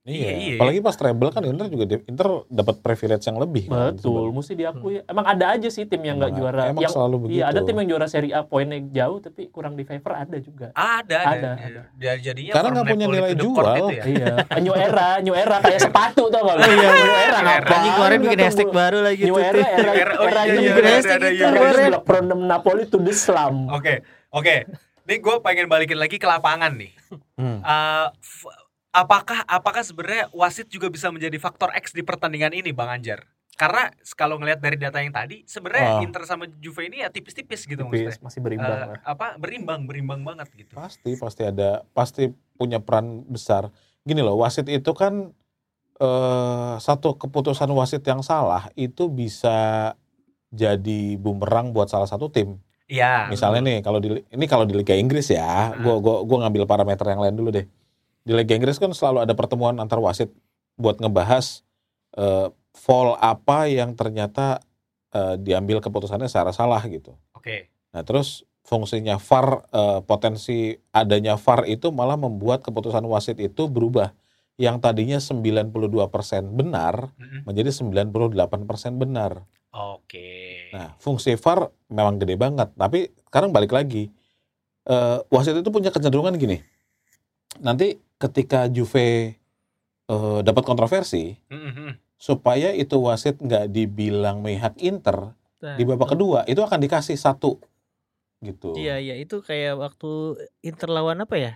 [0.08, 0.24] Iya.
[0.24, 0.56] Iya, iya.
[0.56, 3.68] Apalagi pas treble kan Inter juga Inter dapat privilege yang lebih.
[3.68, 5.04] kan, Betul, mesti diakui.
[5.04, 6.64] Emang ada aja sih tim yang nggak Emang- juara.
[6.66, 7.36] emang yang selalu begitu.
[7.36, 10.72] Iya ada tim yang juara Serie A poinnya jauh tapi kurang di favor ada juga.
[10.72, 11.50] Ada, Ada, ada.
[11.60, 11.82] ada.
[11.94, 13.66] Jadi- Jadinya Karena nggak punya nilai jual.
[13.90, 14.04] ya.
[14.06, 16.56] iya, new era, new era kayak sepatu tau gak?
[16.58, 17.68] Iya, new era New era.
[17.70, 19.44] Anjing kemarin bikin hashtag baru lagi New tuh.
[19.44, 21.36] era, era, New era, oh iya, iya, bikin hashtag itu.
[21.36, 21.92] iya, kemarin.
[22.02, 23.68] from Napoli to the slum.
[23.70, 24.56] Oke, oke.
[25.04, 26.92] Ini gue pengen balikin lagi ke lapangan nih.
[27.36, 27.60] Hmm.
[28.98, 33.30] Apakah apakah sebenarnya wasit juga bisa menjadi faktor X di pertandingan ini, Bang Anjar?
[33.54, 36.06] Karena kalau ngelihat dari data yang tadi, sebenarnya Ah.
[36.06, 38.26] Inter sama Juve ini ya tipis-tipis gitu Tipis, maksudnya.
[38.26, 38.98] masih berimbang lah.
[39.02, 40.74] apa berimbang, berimbang banget gitu.
[40.74, 43.70] Pasti pasti ada pasti punya peran besar.
[44.02, 45.30] Gini loh, wasit itu kan
[45.98, 49.94] eh, satu keputusan wasit yang salah itu bisa
[50.50, 52.62] jadi bumerang buat salah satu tim.
[52.86, 53.28] Iya.
[53.28, 57.06] Misalnya nih kalau di ini kalau di Liga Inggris ya, gua gua gua ngambil parameter
[57.10, 57.66] yang lain dulu deh.
[58.28, 60.28] Di Liga Inggris kan selalu ada pertemuan antar wasit
[60.76, 61.64] buat ngebahas
[62.20, 64.60] eh, foul apa yang ternyata
[65.16, 67.16] eh, diambil keputusannya secara salah gitu.
[67.32, 67.72] Oke.
[67.96, 74.12] Nah, terus fungsinya VAR eh, potensi adanya VAR itu malah membuat keputusan wasit itu berubah.
[74.58, 75.70] yang tadinya 92%
[76.50, 77.46] benar Mm-mm.
[77.46, 79.46] menjadi 98% benar.
[79.70, 80.74] Oke.
[80.74, 84.10] Nah, fungsi VAR memang gede banget, tapi sekarang balik lagi.
[84.90, 86.58] Eh, wasit itu punya kecenderungan gini.
[87.62, 89.38] Nanti ketika Juve
[90.08, 91.98] eh, dapat kontroversi, Mm-mm.
[92.18, 97.58] supaya itu wasit nggak dibilang memihak Inter Nah, di babak kedua, itu akan dikasih satu
[98.42, 98.78] gitu.
[98.78, 101.54] Iya iya itu kayak waktu Inter lawan apa ya?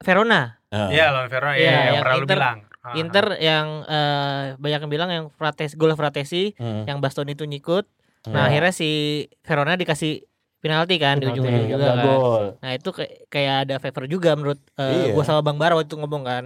[0.00, 0.62] Verona.
[0.72, 2.58] Nah, Iya, lawan Verona Iya, ya, yang yang pernah lu Inter- bilang.
[2.78, 7.44] Ah, Inter yang eh, banyak yang bilang yang Frates gol Fratesi hmm, yang Bastoni itu
[7.44, 7.84] nyikut.
[8.24, 8.32] hmm.
[8.32, 8.88] Nah, akhirnya si
[9.44, 10.24] Verona dikasih
[10.58, 12.04] penalti kan di Penalti, ujung-ujung nggak juga kan.
[12.04, 12.44] gol.
[12.58, 14.90] Nah, itu kayak kayak ada favor juga menurut Iya.
[15.04, 16.44] eh, gua sama Bang Bara waktu itu ngomong kan.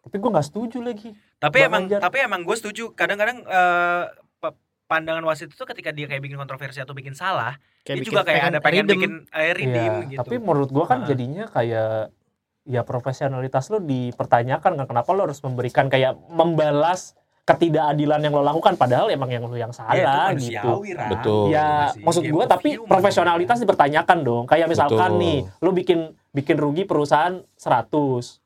[0.00, 1.12] Tapi gue nggak setuju lagi.
[1.36, 2.00] Tapi Bang emang Anjar.
[2.00, 2.84] tapi emang gue setuju.
[2.90, 4.02] Kadang-kadang eh,
[4.38, 4.56] pe-
[4.86, 8.44] pandangan wasit itu ketika dia kayak bikin kontroversi atau bikin salah, dia bikin- juga kayak
[8.46, 8.96] ada pengen redeem.
[8.96, 10.20] bikin eh, redeem Iya, gitu.
[10.22, 12.16] Tapi menurut gua kan jadinya kayak
[12.62, 17.12] ya profesionalitas lo dipertanyakan kan kenapa lo harus memberikan kayak membalas
[17.50, 19.94] ketidakadilan yang lo lakukan padahal emang yang lo yang Ya, itu salah
[20.30, 20.46] gitu.
[20.46, 21.08] manusiawi, Ram.
[21.10, 21.44] Betul.
[21.48, 22.88] Ya Masih maksud of tapi human.
[22.88, 24.44] profesionalitas dipertanyakan dong.
[24.44, 25.20] Kayak misalkan Betul.
[25.20, 25.98] nih lo bikin
[26.30, 28.38] bikin rugi perusahaan 100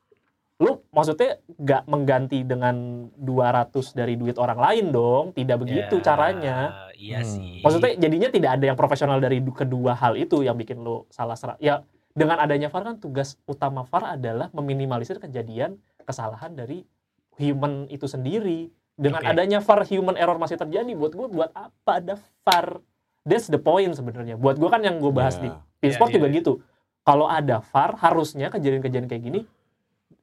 [0.55, 2.75] lu maksudnya nggak mengganti dengan
[3.13, 6.57] 200 dari duit orang lain dong tidak begitu Ya, caranya
[6.95, 7.27] Iya Hmm.
[7.27, 7.59] sih.
[7.59, 11.35] Maksudnya jadinya tidak ada yang profesional dari du- kedua hal itu yang bikin lo salah
[11.35, 11.59] serah.
[11.59, 16.87] Ya dengan adanya VAR kan tugas utama VAR adalah meminimalisir kejadian kesalahan dari
[17.35, 18.71] human itu sendiri.
[18.95, 19.27] Dengan Oke.
[19.29, 22.79] adanya VAR human error masih terjadi buat gue buat apa ada VAR?
[23.21, 24.35] That's the point sebenarnya.
[24.35, 25.59] Buat gue kan yang gue bahas di Ya.
[25.77, 26.35] Pinsport Iya, juga iya.
[26.39, 26.53] gitu.
[27.01, 29.39] Kalau ada VAR harusnya kejadian-kejadian kayak gini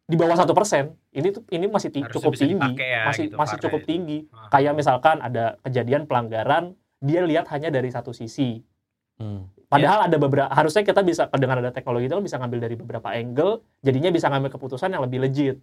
[0.02, 0.96] di bawah satu persen.
[1.10, 3.88] Ini tuh ini masih ti- Harusnya cukup tinggi, ya, masih gitu, masih cukup itu.
[3.88, 4.48] tinggi Ah.
[4.48, 8.62] kayak misalkan ada kejadian pelanggaran dia lihat hanya dari satu sisi
[9.14, 9.44] Hmm.
[9.68, 13.08] padahal ada beberapa harusnya kita bisa dengan ada teknologi itu kan bisa ngambil dari beberapa
[13.08, 15.56] angle jadinya bisa ngambil keputusan yang lebih legit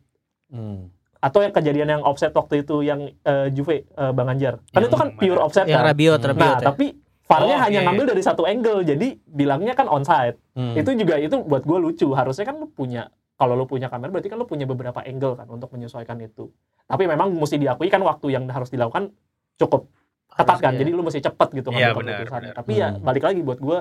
[0.48, 0.94] Hmm.
[1.20, 4.86] Atau yang kejadian yang offset waktu itu yang eh, Juve eh, Bang Anjar kan Yang
[4.86, 6.30] itu kan pure offset Yang kan Rabiot, Hmm.
[6.30, 6.40] Rabiot.
[6.42, 6.66] nah ya.
[6.66, 6.86] tapi
[7.22, 10.74] VAR-nya Oh, hanya iya, ngambil dari satu angle jadi bilangnya kan onside Hmm.
[10.74, 14.28] itu juga itu buat gue lucu harusnya kan lu punya kalau lu punya kamera berarti
[14.28, 16.50] kan lu punya beberapa angle kan untuk menyesuaikan itu
[16.84, 19.12] tapi memang mesti diakui kan waktu yang harus dilakukan
[19.56, 19.88] cukup
[20.30, 20.80] ketat kan Harusnya.
[20.80, 22.58] jadi lu mesti cepet gitu Iya, ngambil benar, keputusannya benar.
[22.58, 23.02] tapi ya Hmm.
[23.02, 23.78] balik lagi buat gue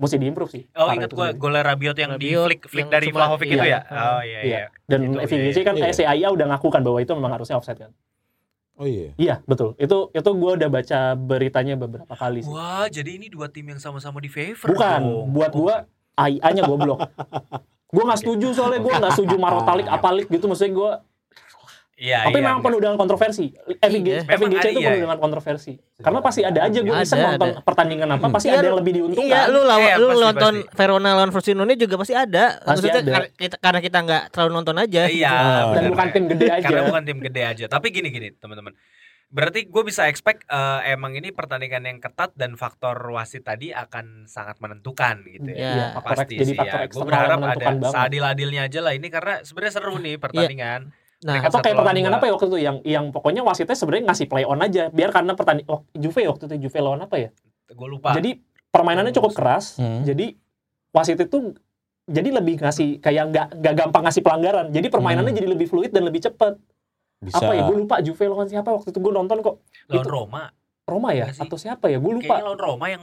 [0.00, 1.38] mesti diimprove sih Oh ingat itu gua sendiri.
[1.38, 3.78] golnya Rabiot yang di Rabiot flick flick yang dari Vlahovic itu iya.
[3.78, 3.80] ya.
[3.86, 4.42] Oh iya Iya.
[4.42, 4.66] iya.
[4.86, 5.62] dan Itu, FIGC iya.
[5.62, 5.92] kan Iya.
[5.92, 7.92] CAIA udah ngaku kan bahwa itu memang harusnya offset kan
[8.74, 9.12] Oh iya.
[9.14, 13.46] iya betul itu itu gue udah baca beritanya beberapa kali sih Wah, jadi ini dua
[13.46, 15.28] tim yang sama-sama di favor bukan dong.
[15.30, 15.74] buat Oh, gue
[16.16, 17.04] AIA-nya goblok
[17.86, 20.90] gue nggak setuju soalnya gue nggak setuju marotalik apalik gitu maksudnya gue
[22.00, 22.64] Iya, tapi iya, memang iya.
[22.64, 24.20] penuh dengan kontroversi FIG, Iya.
[24.24, 25.04] FIGC itu iya, penuh iya.
[25.04, 27.60] dengan kontroversi karena pasti ada aja gue bisa nonton ada.
[27.60, 30.54] pertandingan apa pasti Iya, ada yang lebih diuntungkan Iya, lu lawan Iya, lu pasti, nonton
[30.56, 30.76] pasti.
[30.80, 32.44] Verona lawan Frosinone juga pasti ada.
[32.56, 33.12] Pasti Maksudnya ada.
[33.12, 35.02] kar- kita, karena kita nggak terlalu nonton aja.
[35.06, 37.64] Iya, Ah, dan bukan tim gede aja Karena bukan tim gede aja.
[37.68, 38.72] Tapi gini gini, teman-teman.
[39.28, 44.24] Berarti gue bisa expect eh, emang ini pertandingan yang ketat dan faktor wasit tadi akan
[44.24, 45.54] sangat menentukan gitu ya.
[45.54, 45.70] Iya.
[45.70, 46.86] Iya, faktor Pasti jadi sih faktor ya.
[46.88, 50.96] Gue berharap ada seadil-adilnya aja lah ini karena sebenarnya seru nih pertandingan.
[51.20, 52.58] Nah, Mereka atau kayak pertandingan apa ya waktu itu?
[52.58, 54.88] Yang yang pokoknya wasitnya sebenarnya ngasih play on aja.
[54.88, 56.56] Biar karena pertandingan oh, Juve waktu itu?
[56.64, 57.28] Juve lawan apa ya?
[57.70, 58.16] Gue lupa.
[58.16, 59.76] jadi permainannya cukup keras.
[59.76, 60.02] Hmm.
[60.02, 60.34] jadi
[60.90, 61.54] wasit itu
[62.04, 64.66] jadi lebih ngasih kayak nggak nggak gampang ngasih pelanggaran.
[64.72, 65.38] Jadi permainannya Hmm.
[65.38, 66.56] jadi lebih fluid dan lebih cepet.
[67.20, 67.36] Bisa.
[67.38, 67.68] apa ya?
[67.68, 68.00] Gue lupa.
[68.00, 68.98] Juve lawan siapa waktu itu?
[68.98, 69.60] Gue nonton kok.
[69.86, 70.42] Lawan itu- Roma.
[70.88, 71.30] Roma ya?
[71.30, 71.44] Sih?
[71.44, 72.00] atau siapa ya?
[72.00, 72.32] Gue lupa.
[72.34, 73.02] Kayaknya lawan Roma yang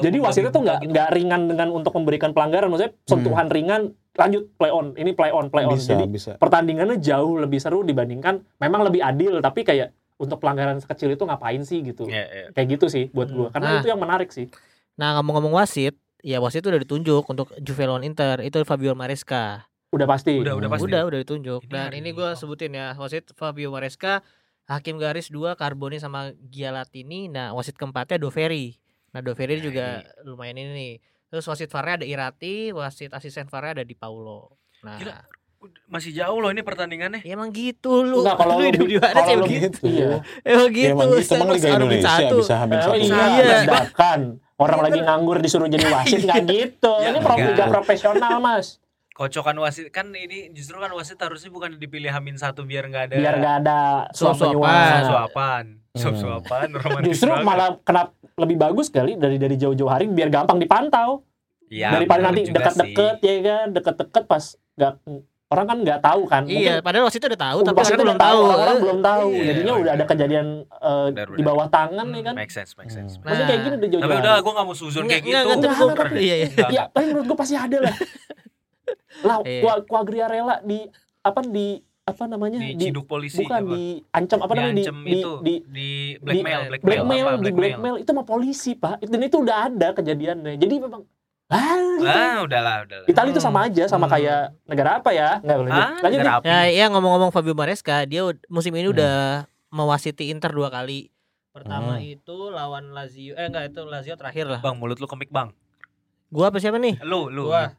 [0.00, 0.90] jadi wasitnya tuh nggak gitu.
[0.90, 2.66] nggak ringan dengan untuk memberikan pelanggaran.
[2.66, 6.32] Maksudnya sentuhan ringan lanjut play on ini play on play on bisa, jadi bisa.
[6.36, 11.62] pertandingannya jauh lebih seru dibandingkan memang lebih adil tapi kayak untuk pelanggaran sekecil itu ngapain
[11.62, 12.46] sih gitu Iya, iya.
[12.50, 13.80] kayak gitu sih buat gue karena Nah.
[13.80, 14.50] itu yang menarik sih
[14.92, 19.64] nah ngomong-ngomong wasit, ya wasit itu udah ditunjuk untuk Juve lawan Inter itu Fabio Maresca.
[19.90, 20.86] udah pasti Udah udah pasti.
[20.86, 21.60] Udah, udah ditunjuk.
[21.64, 22.10] Ini Dan ini ini.
[22.12, 22.36] gue Oh.
[22.36, 24.20] sebutin ya, wasit Fabio Maresca,
[24.64, 27.26] hakim garis 2 Carboni sama Gialatini.
[27.26, 28.76] Nah, wasit keempatnya Doveri.
[29.10, 29.86] Nah, Doveri Nah, juga
[30.22, 30.92] lumayan ini nih.
[31.30, 34.58] Terus wasit VAR-nya ada Irati, wasit asisten VAR-nya ada Di Paulo.
[34.82, 35.14] Nah, Gila.
[35.86, 37.20] Masih jauh loh ini pertandingannya.
[37.20, 38.24] ya emang gitu lu.
[38.24, 39.78] Enggak, kalau lu hidup di mana kalau sih begitu?
[39.84, 40.08] iya
[40.42, 40.88] Emang Ya, gitu.
[40.90, 42.36] emang gitu, emang Liga harus hamin Indonesia satu.
[42.38, 42.94] bisa hamil Eh, satu.
[42.96, 43.58] iya, Iya.
[43.68, 44.20] bahkan
[44.56, 47.48] orang lagi nganggur disuruh jadi wasit nggak gitu Ya, ini pro enggak.
[47.52, 48.66] liga profesional mas
[49.12, 53.14] Kocokan wasit kan ini justru kan wasit harusnya bukan dipilih Hamin satu biar nggak ada
[53.14, 53.78] biar nggak ada
[54.10, 55.76] suap Suap-suapan.
[55.92, 56.14] Menyuap suapan, Hmm.
[56.14, 57.44] suap-suapan, romantis justru banget.
[57.44, 61.26] malah kenapa lebih bagus kali dari dari jauh-jauh hari biar gampang dipantau
[61.68, 64.42] Ya, daripada nanti dekat-dekat ya kan deket-deket pas
[64.74, 64.92] nggak
[65.48, 68.40] orang kan nggak tahu kan Iya, padahal wasit itu udah tahu, tapi orang belum tahu.
[68.48, 72.34] orang belum tahu Iya, jadinya udah ada kejadian eh, Bener, di bawah tangan ya kan
[72.36, 73.12] Make sense, make sense.
[73.14, 73.22] Hmm.
[73.24, 75.30] maksudnya kayak gini udah jauh-jauh Tapi udah, gue gak mau suzon kayak gitu.
[75.30, 76.48] enggak, Enggak, enggak, enggak, Iya, iya.
[76.68, 77.94] Ya tapi menurut gue pasti ada lah
[79.20, 79.60] lah Iya.
[79.60, 80.78] Qua- Quagliarella di
[81.20, 81.68] apa di
[82.10, 83.72] apa namanya Diciduk polisi bukan apa?
[83.72, 87.52] diancam apa namanya di, Diancem di, itu di, di blackmail, di- blackmail, blackmail, apa, di
[87.52, 91.02] blackmail itu mah polisi pak dan itu udah ada kejadiannya jadi memang
[91.48, 92.06] ah gitu.
[92.06, 93.06] Ah, udahlah, udahlah.
[93.06, 94.14] Italia itu sama aja sama Hmm.
[94.14, 96.46] kayak negara apa ya nggak lanjut Ah, lanjut negara nih.
[96.46, 98.94] Ya, ya ngomong-ngomong Fabio Maresca, dia musim ini Hmm.
[98.94, 99.16] udah
[99.68, 101.10] mewasiti Inter dua kali.
[101.50, 102.06] Pertama Hmm.
[102.08, 104.60] itu lawan Lazio, eh enggak itu Lazio terakhir lah.
[104.60, 105.50] Bang, mulut lu kemik, Bang.
[106.28, 107.02] Gua apa siapa nih?
[107.02, 107.50] Lu, lu.
[107.50, 107.74] Gua.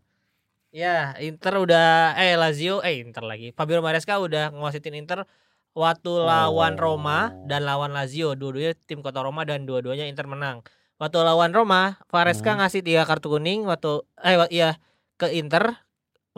[0.72, 3.52] Ya, Inter udah eh Lazio eh Inter lagi.
[3.52, 5.28] Fabio Maresca udah ngewasitin Inter
[5.76, 6.96] waktu lawan Oh.
[6.96, 8.40] Roma dan lawan Lazio.
[8.40, 10.64] Dua-duanya tim kota Roma dan dua-duanya Inter menang.
[10.96, 12.64] Waktu lawan Roma, Maresca Hmm.
[12.64, 14.80] ngasih tiga kartu kuning waktu eh iya
[15.20, 15.76] ke Inter,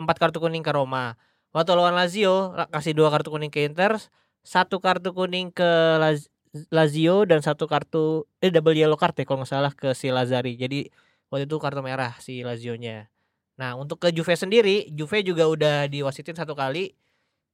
[0.02, 1.14] empat kartu kuning ke Roma.
[1.54, 4.02] Waktu lawan Lazio la- kasih dua kartu kuning ke Inter,
[4.42, 5.70] satu kartu kuning ke
[6.02, 6.26] Laz-
[6.74, 10.58] Lazio dan satu kartu eh double yellow card ya kalau nggak salah ke si Lazari.
[10.58, 10.90] Jadi
[11.30, 13.13] waktu itu kartu merah si Lazio-nya.
[13.54, 16.94] Nah, untuk ke Juve sendiri, Juve juga udah diwasitin satu kali.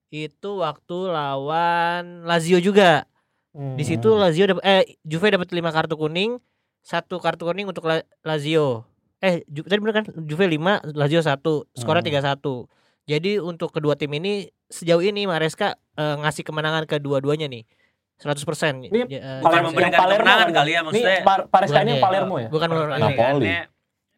[0.09, 3.05] Itu waktu lawan Lazio juga.
[3.51, 3.75] Hmm.
[3.75, 6.41] Di situ Lazio dap- eh Juve dapat lima kartu kuning,
[6.81, 8.87] satu kartu kuning untuk La- Lazio.
[9.19, 10.07] Eh, Ju- tadi bener kan?
[10.25, 11.69] Juve 5, Lazio 1.
[11.75, 12.09] Skornya Hmm.
[12.09, 12.65] 3-1.
[13.05, 17.69] Jadi untuk kedua tim ini sejauh ini Maresca eh, ngasih kemenangan ke dua-duanya nih.
[18.17, 18.81] 100%.
[18.83, 20.57] Ini Ya, Palermo- yang Palermo kemenangan kan?
[20.57, 21.21] kali ya, Ini maksudnya.
[21.21, 22.01] Par Paresca ini ya.
[22.01, 23.49] Palermo ya bukan Napoli.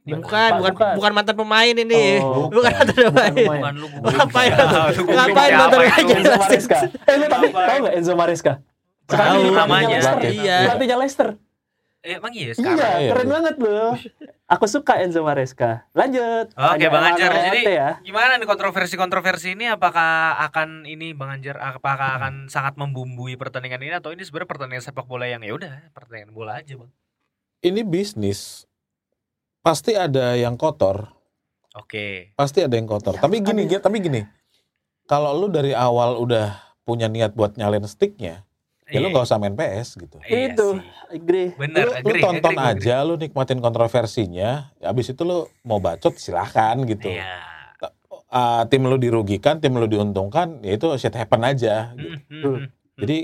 [0.02, 0.92] Bukan, bukan bukan.
[0.98, 2.18] bukan mantan pemain ini.
[2.18, 3.32] Oh, bukan mantan pemain.
[3.32, 3.62] pemain.
[3.62, 4.66] Bukan lu Ngapain lu?
[5.14, 5.78] Ngapain itu?
[5.78, 6.14] aja?
[6.18, 6.78] Enzo Maresca.
[7.06, 8.52] Eh lu tapi tahu nggak Enzo Maresca?
[9.06, 9.96] Tahu namanya.
[9.98, 10.18] Leicester.
[10.26, 10.56] Iya.
[10.66, 11.28] Pelatihnya Leicester.
[12.02, 12.98] Eh, emang iya Iya, sekarang.
[12.98, 13.34] Iya, keren iya.
[13.38, 13.92] banget loh.
[14.50, 15.86] Aku suka Enzo Maresca.
[15.94, 16.50] Lanjut.
[16.50, 17.30] Oke, Bang Anjar.
[17.30, 18.02] Jadi ya.
[18.02, 23.94] gimana nih kontroversi-kontroversi ini apakah akan ini Bang Anjar apakah akan sangat membumbui pertandingan ini
[23.94, 26.90] atau ini sebenarnya pertandingan sepak bola yang ya udah pertandingan bola aja, Bang.
[27.62, 28.66] Ini bisnis.
[29.62, 31.06] Pasti ada yang kotor.
[31.78, 32.34] Oke.
[32.34, 33.16] Pasti ada yang kotor.
[33.16, 33.78] Ya, tapi gini, ada.
[33.80, 34.20] tapi gini.
[35.06, 38.42] Kalau lu dari awal udah punya niat buat nyalain sticknya,
[38.90, 39.12] ya lu Iya.
[39.14, 40.18] nggak usah main PS gitu.
[40.26, 40.68] Iya Itu.
[40.78, 41.16] sih.
[41.16, 41.48] Agree.
[41.54, 42.90] Bener, lu, lu agree, tonton agree, agree.
[42.90, 44.50] aja, lu nikmatin kontroversinya.
[44.82, 47.06] Habis itu lu mau bacot silahkan gitu.
[47.08, 47.50] Iya.
[48.32, 51.92] Ah, tim lu dirugikan, tim lu diuntungkan, ya itu shit happen aja.
[51.94, 52.16] gitu.
[52.32, 53.00] Hmm, hmm, hmm.
[53.04, 53.18] Jadi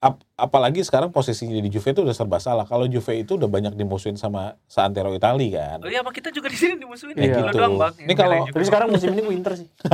[0.00, 2.64] ap- apalagi sekarang posisinya di Juve itu udah serba salah.
[2.64, 5.78] Kalau Juve itu udah banyak dimusuhin sama Santero Itali kan.
[5.78, 7.24] Oh iya, sama kita juga di sini dimusuhin Iya.
[7.26, 7.36] ya.
[7.38, 7.92] Gila doang, Bang.
[7.94, 9.68] Ini kalau- Tapi sekarang musim ini winter sih.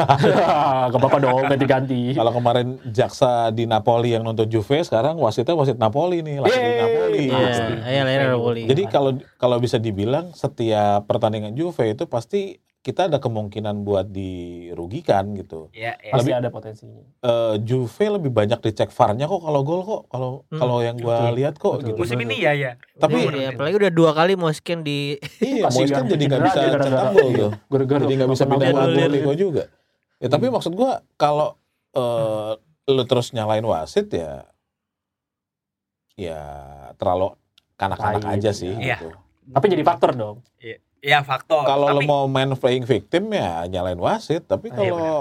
[0.86, 2.14] Gak apa-apa dong ganti-ganti.
[2.14, 6.78] Kalau kemarin jaksa di Napoli yang nuntut Juve, sekarang wasitnya wasit Napoli nih, lagi di.
[6.78, 7.24] Napoli.
[7.26, 7.72] Iya, gitu.
[7.84, 8.62] iya Napoli.
[8.64, 15.34] Jadi kalau kalau bisa dibilang setiap pertandingan Juve itu pasti kita ada kemungkinan buat dirugikan
[15.34, 15.74] gitu.
[15.74, 16.12] Iya, iya.
[16.14, 17.02] Pasti ada potensinya.
[17.18, 21.18] Eh Juve lebih banyak dicek VAR-nya kok kalau gol kok kalau Hmm, kalau yang gua
[21.18, 21.34] betul.
[21.34, 21.86] lihat kok Betul.
[21.90, 21.98] gitu.
[21.98, 22.72] Musim ini ya ya.
[22.94, 27.26] Tapi- Iya, apalagi udah dua kali scan di Iya, kan jadi nggak bisa cetak gol
[27.26, 27.38] iya.
[27.42, 27.50] tuh.
[27.74, 28.78] Gara-gara Jadi nggak bisa pindah ke.
[28.86, 29.64] Atletico juga.
[30.22, 31.58] Ya tapi maksud gua kalau
[31.90, 32.52] eh
[32.86, 34.46] lu terus nyalain wasit ya
[36.14, 36.38] ya
[36.94, 37.34] terlalu
[37.74, 39.02] kanak-kanak aja sih iya.
[39.02, 39.10] gitu.
[39.50, 40.46] Tapi jadi faktor dong.
[40.62, 40.78] Iya,
[41.22, 41.62] faktor.
[41.62, 45.14] Kalau Tapi mau main playing victim ya nyalain wasit, tapi Ah, iya kalau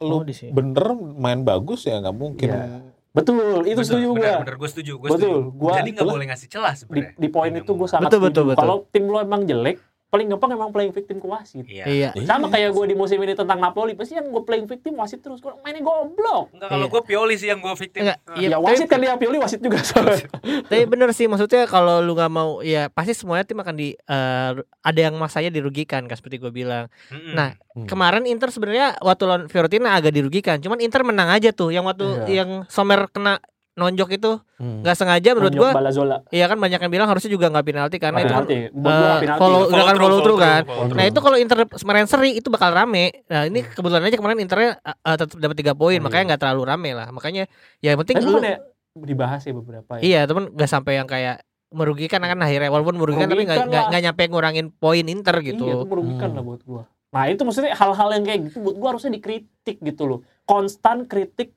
[0.00, 0.50] lu Oh, di sini.
[0.50, 2.48] bener main bagus ya nggak mungkin.
[2.48, 2.78] Iya.
[3.12, 4.40] Betul, itu setuju gua.
[4.40, 5.52] Bener, gue setuju, gue Betul, setuju.
[5.52, 7.12] gua- Jadi nggak boleh ngasih celah Di, sebenarnya.
[7.12, 8.30] di poin itu gue sangat Betul, setuju.
[8.30, 8.58] betul, betul.
[8.58, 9.76] Kalau tim lo emang jelek,
[10.12, 11.64] paling gampang emang playing victim ke wasit.
[11.64, 11.88] Iya.
[11.88, 12.08] Iya.
[12.22, 15.40] Sama kayak gue di musim ini tentang Napoli, pasti yang gue playing victim wasit terus.
[15.40, 16.52] Gue mainnya goblok.
[16.52, 16.92] Enggak kalau Iya.
[16.92, 18.04] gue Pioli sih yang gue victim.
[18.04, 18.44] Enggak, iya.
[18.44, 20.28] ya tapi- wasit kan dia Pioli wasit juga soalnya.
[20.68, 24.50] Tapi bener sih maksudnya kalau lu nggak mau ya pasti semuanya tim akan di eh,
[24.60, 26.92] ada yang masanya dirugikan kan seperti gue bilang.
[27.08, 27.32] Mm-mm.
[27.32, 27.88] Nah, Hmm.
[27.88, 30.60] Kemarin Inter sebenarnya waktu lawan Fiorentina agak dirugikan.
[30.60, 31.72] Cuman Inter menang aja tuh.
[31.72, 32.44] Yang waktu Iya.
[32.44, 33.40] yang Sommer kena
[33.72, 34.80] nonjok itu Hmm.
[34.80, 35.72] nggak sengaja menurut Nunjuk gua.
[35.74, 36.16] Balazola.
[36.28, 38.58] Iya kan banyak yang bilang harusnya juga nggak penalti karena itu kan Penalti.
[38.70, 39.26] Gua eh, penalti.
[39.34, 40.62] follow- Follow gerakan through, follow through kan.
[40.62, 40.98] follow through.
[40.98, 43.04] Nah itu kalau Inter kemarin seri itu bakal rame.
[43.26, 46.40] Nah ini kebetulan aja kemarin Internya uh, uh, tetap dapat tiga poin, Oh, makanya nggak
[46.40, 47.08] terlalu rame lah.
[47.08, 47.48] Makanya
[47.78, 48.56] ya yang penting Tapi lu bukan ya
[48.94, 50.00] dibahas ya beberapa ya.
[50.00, 53.80] iya temen nggak sampai yang kayak merugikan kan akhirnya walaupun merugikan, tapi nggak Merugikan nggak
[53.80, 53.90] lah.
[53.90, 55.64] nggak nyampe ngurangin poin Inter gitu.
[55.64, 56.36] Iya, itu merugikan Hmm.
[56.36, 56.82] lah buat gua.
[57.08, 60.18] Nah, itu maksudnya hal-hal yang kayak gitu buat gua harusnya dikritik gitu loh.
[60.42, 61.56] Konstan kritik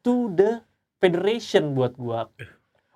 [0.00, 0.58] to the
[0.98, 2.30] federation buat gua.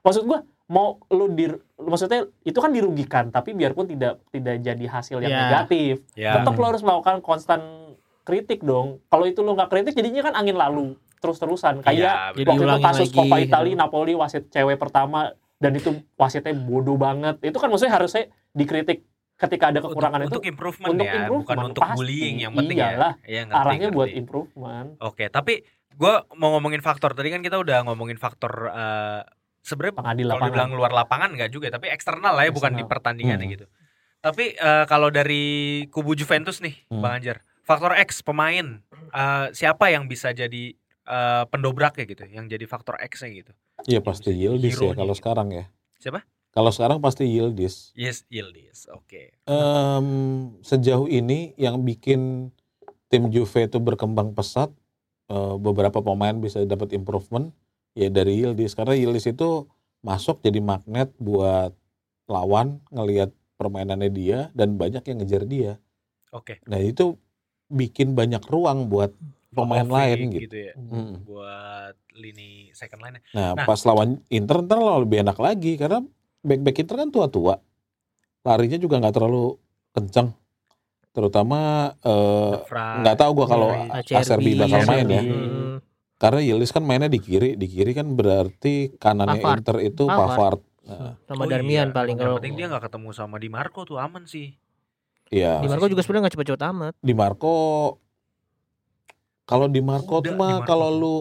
[0.00, 5.16] Maksud gua mau lu di maksudnya itu kan dirugikan tapi biarpun tidak tidak jadi hasil
[5.18, 5.40] yang Ya.
[5.40, 6.36] negatif Ya.
[6.36, 7.60] tetap lo harus melakukan konstan
[8.20, 12.44] kritik dong kalau itu lo nggak kritik jadinya kan angin lalu terus-terusan kayak Iya, Jadi
[12.44, 13.46] waktu itu kasus Coppa gitu.
[13.48, 18.22] Italia Napoli wasit cewek pertama dan itu wasitnya bodoh banget itu kan maksudnya harusnya
[18.52, 21.96] dikritik ketika ada kekurangan untuk, untuk itu improvement untuk ya, bukan improvement, untuk pasti.
[21.96, 23.40] bullying yang penting Iyalah, ya.
[23.40, 24.20] Ngerti, arahnya buat ngerti.
[24.20, 25.54] improvement Oke, tapi
[25.98, 27.12] gue mau ngomongin faktor.
[27.12, 29.20] Tadi kan kita udah ngomongin faktor eh
[29.60, 33.36] sebenarnya kalau lapangan dibilang luar lapangan nggak juga, tapi eksternal lah ya, bukan di pertandingan
[33.36, 33.50] Hmm.
[33.50, 33.66] gitu.
[34.18, 35.44] Tapi eh, kalau dari
[35.90, 37.02] kubu Juventus nih, Hmm.
[37.02, 38.80] Bang Anjar, faktor X pemain
[39.12, 40.72] eh, siapa yang bisa jadi
[41.04, 43.52] eh, pendobraknya gitu, yang jadi faktor X-nya gitu.
[43.84, 45.20] Iya pasti Yildiz ya kalau gitu.
[45.20, 45.64] sekarang ya.
[45.98, 46.22] Siapa?
[46.48, 47.92] Kalau sekarang pasti Yildiz.
[47.94, 48.88] Yes, Yildiz.
[48.90, 49.36] Oke.
[49.44, 50.06] Em,
[50.60, 52.50] sejauh ini yang bikin
[53.06, 54.68] tim Juve itu berkembang pesat,
[55.28, 57.52] eh, beberapa pemain bisa dapat improvement
[57.92, 59.68] ya dari Yildiz karena Yildiz itu
[60.00, 61.74] masuk jadi magnet buat
[62.30, 65.72] lawan ngelihat permainannya dia dan banyak yang ngejar dia.
[66.30, 66.62] Oke.
[66.70, 67.18] Nah itu
[67.68, 69.10] bikin banyak ruang buat
[69.52, 70.56] pemain lain gitu.
[70.56, 70.72] ya.
[70.76, 71.24] Mm.
[71.26, 73.64] Buat lini second line Nah, Nah.
[73.66, 76.04] pas lawan Inter ntar lebih enak lagi karena
[76.44, 77.54] back-back Inter kan tua-tua.
[78.46, 79.58] Larinya juga nggak terlalu
[79.92, 80.30] kencang.
[81.12, 82.54] Terutama eh,
[83.02, 85.22] nggak tahu gua kalau Acerbi, Acerbi bakal main ya.
[85.22, 85.76] Hmm.
[86.18, 89.58] Karena Yildiz kan mainnya di kiri, di kiri kan berarti kanannya Pavard.
[89.62, 90.30] Inter itu Pavard.
[90.34, 90.60] Pavard.
[90.88, 94.00] Nah, sama Darmian paling Oh Yang kalau penting dia nggak ketemu sama Di Marco tuh
[94.00, 94.56] aman sih.
[95.28, 95.60] Iya.
[95.60, 96.94] di Marco juga sebenarnya nggak cepet-cepet amat.
[97.04, 97.56] Di Marco
[99.44, 101.16] kalau di Marco tuh mah kalau lu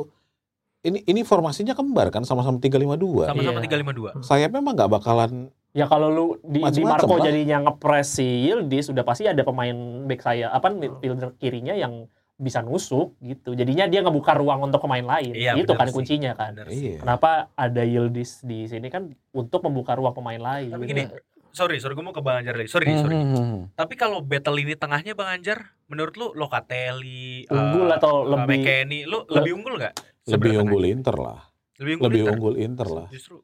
[0.88, 3.28] ini ini formasinya kembar kan sama-sama 352.
[3.28, 3.68] Sama-sama Iya.
[3.68, 4.24] 352.
[4.24, 7.28] Sayapnya emang nggak bakalan Ya kalau lu di, di Marco lah.
[7.30, 9.76] jadinya ngepres si Yildiz sudah pasti ada pemain
[10.08, 12.08] back saya apa midfielder kirinya yang
[12.38, 13.58] bisa nusuk gitu.
[13.58, 15.34] Jadinya dia ngebuka ruang untuk pemain lain.
[15.34, 15.94] Iya, itu kan sih.
[15.94, 16.54] kuncinya kan.
[16.54, 16.98] Bener sih.
[16.98, 17.00] iya.
[17.02, 20.70] Kenapa ada Yildiz di sini kan untuk membuka ruang pemain lain.
[20.70, 21.04] Tapi gini,
[21.50, 22.70] sorry, sorry gue mau ke Bang Anjar lagi.
[22.70, 23.18] Sorry, sorry.
[23.18, 23.74] Hmm.
[23.74, 28.62] Tapi kalau battle ini tengahnya Bang Anjar, menurut lu Locatelli, Unggul eh, atau eh, lebih-
[28.62, 29.94] McKennie, lu lebih unggul nggak?
[30.30, 30.94] Lebih unggul tengahnya?
[30.94, 31.40] Inter lah.
[31.82, 32.06] Lebih unggul.
[32.06, 32.34] Lebih Inter?
[32.38, 33.08] unggul Inter lah.
[33.10, 33.38] Justru.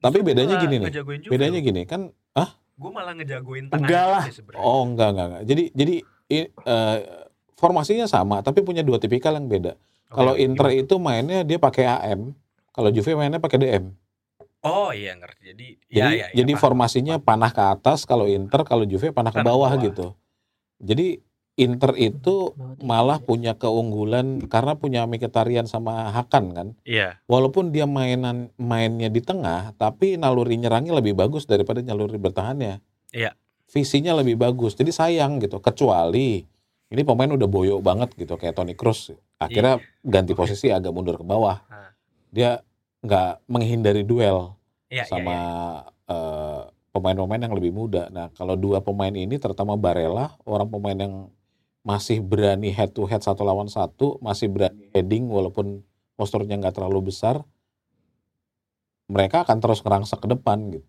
[0.00, 0.90] Tapi bedanya gini nih.
[1.28, 1.66] Bedanya loh.
[1.66, 2.00] gini kan
[2.80, 4.56] Gue malah ngejagoin Enggak tengahnya lah.
[4.56, 5.42] Oh enggak enggak enggak.
[5.44, 5.94] Jadi jadi
[6.32, 6.98] i- eh,
[7.52, 9.76] formasinya sama tapi punya dua tipikal yang beda.
[9.76, 10.80] Oke, Kalau Inter gimana?
[10.80, 12.32] itu mainnya dia pakai AM,
[12.72, 13.84] kalau Juve mainnya pakai DM.
[14.60, 15.42] Oh iya ngerti.
[15.46, 16.62] Jadi Jadi ya, ya, ya, jadi paham.
[16.62, 19.84] formasinya panah ke atas kalau Inter, kalau Juve panah ke Panah ke bawah bawah.
[19.84, 20.06] gitu.
[20.80, 21.20] Jadi
[21.60, 26.68] Inter itu malah punya keunggulan karena punya Mkhitaryan sama Hakan kan.
[26.88, 27.20] Iya.
[27.28, 32.80] Walaupun dia mainan mainnya di tengah, tapi naluri nyerangnya lebih bagus daripada naluri bertahannya.
[33.12, 33.36] Iya.
[33.68, 34.72] Visinya lebih bagus.
[34.72, 35.60] Jadi sayang gitu.
[35.60, 36.40] Kecuali
[36.90, 39.12] ini pemain udah boyo banget gitu kayak Toni Kroos.
[39.36, 40.40] Akhirnya ganti Oke.
[40.42, 41.60] posisi agak mundur ke bawah.
[41.68, 41.92] Ah.
[42.32, 42.64] Dia
[43.04, 44.56] nggak menghindari duel
[44.90, 45.44] Iya, sama iya,
[45.86, 46.16] iya.
[46.18, 48.10] eh, pemain-pemain yang lebih muda.
[48.10, 51.14] Nah, kalau dua pemain ini terutama Barella, orang pemain yang
[51.80, 55.80] masih berani head to head satu lawan satu, masih berani heading walaupun
[56.16, 57.40] posturnya nggak terlalu besar,
[59.10, 60.86] mereka akan terus ngerangsak ke depan gitu.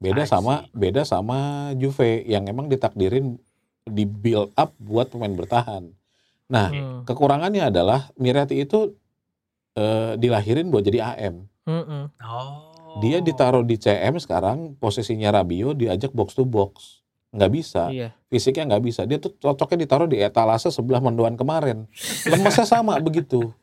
[0.00, 3.36] Beda sama beda sama Juve yang emang ditakdirin
[3.84, 5.92] di build up buat pemain bertahan.
[6.50, 6.98] Nah, Hmm.
[7.04, 8.96] kekurangannya adalah Miretti itu
[9.78, 11.46] eh, dilahirin buat jadi AM.
[11.62, 12.10] Mm-mm.
[12.26, 12.98] Oh.
[12.98, 16.99] Dia ditaruh di CM sekarang posisinya Rabio diajak box to box.
[17.30, 18.10] Nggak bisa, Iya.
[18.26, 19.00] fisiknya nggak bisa.
[19.06, 21.86] Dia tuh cocoknya ditaruh di etalase sebelah mendoan kemarin.
[22.26, 23.54] Lemesnya sama begitu.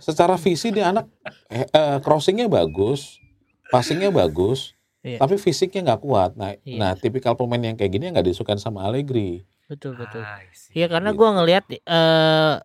[0.00, 1.04] Secara visi dia anak
[1.52, 3.20] eh, eh, crossingnya bagus,
[3.68, 5.20] passingnya bagus, Iya.
[5.20, 6.30] tapi fisiknya nggak kuat.
[6.34, 6.78] Nah, Iya.
[6.78, 9.44] nah tipikal pemain yang kayak gini yang nggak disukain sama Allegri.
[9.68, 10.24] Betul betul.
[10.72, 11.18] Iya karena Gitu.
[11.20, 12.56] gua ngelihat eh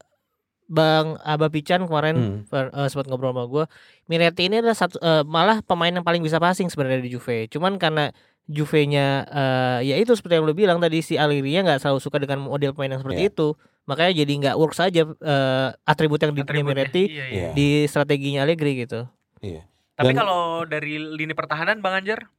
[0.65, 2.39] Bang Aba Pican kemarin Hmm.
[2.47, 3.65] per- eh, sempat ngobrol sama gua,
[4.07, 7.45] Miretti ini adalah satu eh, malah pemain yang paling bisa passing sebenarnya di Juve.
[7.51, 8.09] Cuman karena
[8.45, 12.45] Juve-nya eh, ya itu seperti yang lu bilang tadi si Allegri-nya nggak selalu suka dengan
[12.45, 13.31] model pemain yang seperti Iya.
[13.31, 13.47] itu.
[13.85, 16.61] Makanya jadi nggak works aja eh, atribut yang dipunya.
[16.61, 17.25] Miretti Iya, iya.
[17.27, 17.49] Iya.
[17.51, 19.09] di strateginya Allegri gitu.
[19.41, 19.65] Iya.
[19.95, 22.29] Tapi Dan- kalau dari lini pertahanan Bang Anjar,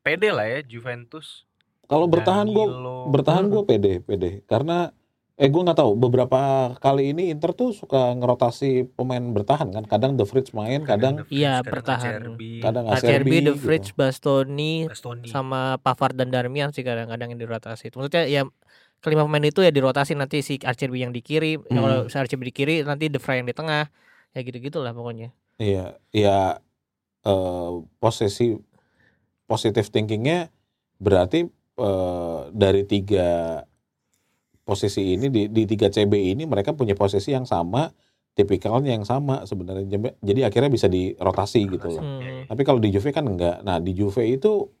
[0.00, 1.46] pede lah ya Juventus.
[1.84, 2.66] Kalau bertahan gue
[3.08, 4.90] bertahan gue pede pede karena
[5.32, 6.40] eh gue nggak tahu beberapa
[6.76, 11.26] kali ini Inter tuh suka ngerotasi pemain bertahan kan kadang The Fritz main kadang The
[11.32, 12.20] Iya, kadang bertahan.
[12.60, 13.62] Kadang Acerbi, Acerbi The gitu.
[13.64, 15.26] Fridge, Bastoni, Bastoni.
[15.26, 17.88] sama Pavard dan Darmian sih kadang-kadang yang dirotasi.
[17.90, 18.42] Maksudnya ya
[19.00, 21.74] kelima pemain itu ya dirotasi nanti si Acerbi yang di kiri, Hmm.
[21.74, 23.88] kalau si Acerbi di kiri nanti De Vrij yang di tengah.
[24.32, 25.32] Ya gitu-gitulah pokoknya.
[25.56, 26.60] Iya, ya
[27.24, 28.52] eh, posisi
[29.44, 30.52] positive thinkingnya
[30.96, 31.48] berarti
[31.80, 33.60] eh, dari tiga
[34.72, 37.92] posisi ini di, di tiga CB ini mereka punya posisi yang sama,
[38.32, 39.84] tipikalnya yang sama sebenarnya.
[40.18, 42.00] Jadi- akhirnya bisa dirotasi gitu loh.
[42.00, 42.18] Hmm.
[42.18, 42.44] Iya, iya.
[42.48, 43.60] Tapi kalau di Juve kan enggak.
[43.60, 44.72] Nah di Juve itu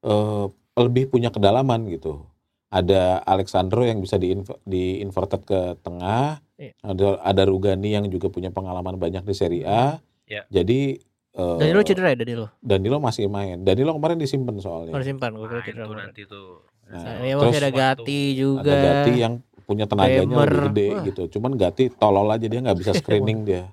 [0.00, 0.46] eh,
[0.76, 2.24] lebih punya kedalaman gitu.
[2.70, 4.30] Ada Alexandro yang bisa di,
[4.62, 6.38] di inverted ke tengah.
[6.54, 6.72] Iya.
[6.80, 9.98] Ada ada Rugani yang juga punya pengalaman banyak di Serie A.
[10.24, 10.46] Iya.
[10.48, 10.94] Jadi
[11.34, 12.46] eh, Danilo cedera ya Danilo?
[12.62, 13.60] Danilo masih main.
[13.60, 14.94] Danilo kemarin disimpan soalnya.
[14.94, 15.84] Harus simpan gue kira Nah, cedera.
[15.84, 16.62] itu nanti tuh.
[16.90, 18.66] Nah, ya terus ada Gatti juga.
[18.66, 21.02] ada Gatti yang punya tenaganya lebih gede Wah.
[21.06, 21.22] gitu.
[21.32, 23.70] Cuman Gatti tolol aja dia nggak bisa screening dia.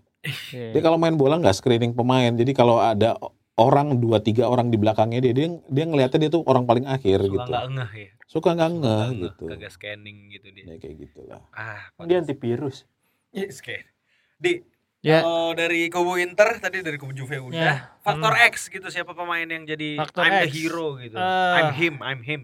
[0.51, 2.29] Dia kalau main bola nggak screening pemain.
[2.29, 3.17] Jadi kalau ada
[3.57, 7.19] orang dua tiga orang di belakangnya dia dia dia ngelihatnya dia tuh orang paling akhir
[7.19, 7.49] Suka gitu.
[7.49, 8.11] nggak ngeh ya.
[8.27, 9.45] Suka nggak Suka ngeh nggak gitu.
[9.49, 10.63] Kagak scanning gitu dia.
[10.63, 11.41] Ya kayak gitulah.
[11.49, 12.85] Ah, Dia antivirus.
[13.29, 13.81] Iya, scan.
[14.37, 14.61] Di
[14.97, 15.21] Ya.
[15.21, 17.53] kalau dari kubu Inter tadi dari kubu Juve udah.
[17.53, 17.75] Ya.
[18.01, 20.53] Faktor X gitu siapa pemain yang jadi Faktor I'm the X.
[20.53, 21.15] hero gitu.
[21.15, 21.53] Eh.
[21.55, 22.41] I'm him, I'm him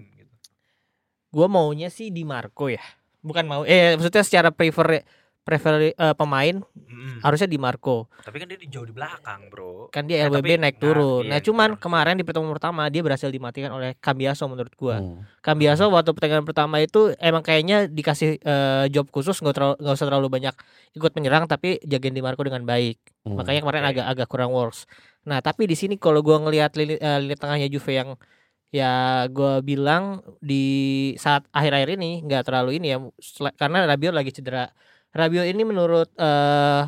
[1.33, 2.81] Gua maunya sih di Marco ya.
[3.19, 5.01] Bukan mau eh maksudnya secara prefer
[5.43, 7.19] prefer eh, pemain Mm-mm.
[7.19, 8.07] harusnya di Marco.
[8.21, 9.91] Tapi kan dia di jauh di belakang, Bro.
[9.91, 11.23] Kan dia Eh, LWB tapi- naik nah, turun.
[11.25, 11.81] iya, Nah, cuman benar.
[11.81, 15.03] kemarin di pertemuan pertama dia berhasil dimatikan oleh Cambiaso menurut gua.
[15.03, 15.27] Hmm.
[15.41, 20.07] Cambiaso waktu pertandingan pertama itu emang kayaknya dikasih eh, job khusus nggak terlalu nggak usah
[20.07, 20.55] terlalu banyak
[20.93, 23.01] ikut menyerang tapi jagain di Marco dengan baik.
[23.25, 23.35] Hmm.
[23.35, 23.89] Makanya kemarin Oke.
[23.91, 24.87] agak agak kurang works.
[25.23, 28.15] Nah, tapi di sini kalau gua ngelihat lini, eh, lini tengahnya Juve yang
[28.73, 28.91] ya
[29.29, 30.03] gua bilang
[30.39, 30.65] di
[31.15, 32.97] saat akhir-akhir ini nggak terlalu ini ya
[33.53, 34.65] karena Rabiot lagi cedera.
[35.13, 36.83] Rabiot ini menurut eh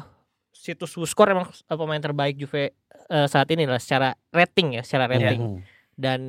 [0.52, 2.74] situs Score emang eh, pemain terbaik Juve
[3.06, 5.62] eh, saat ini lah secara rating ya, secara rating Hmm.
[5.94, 6.22] dan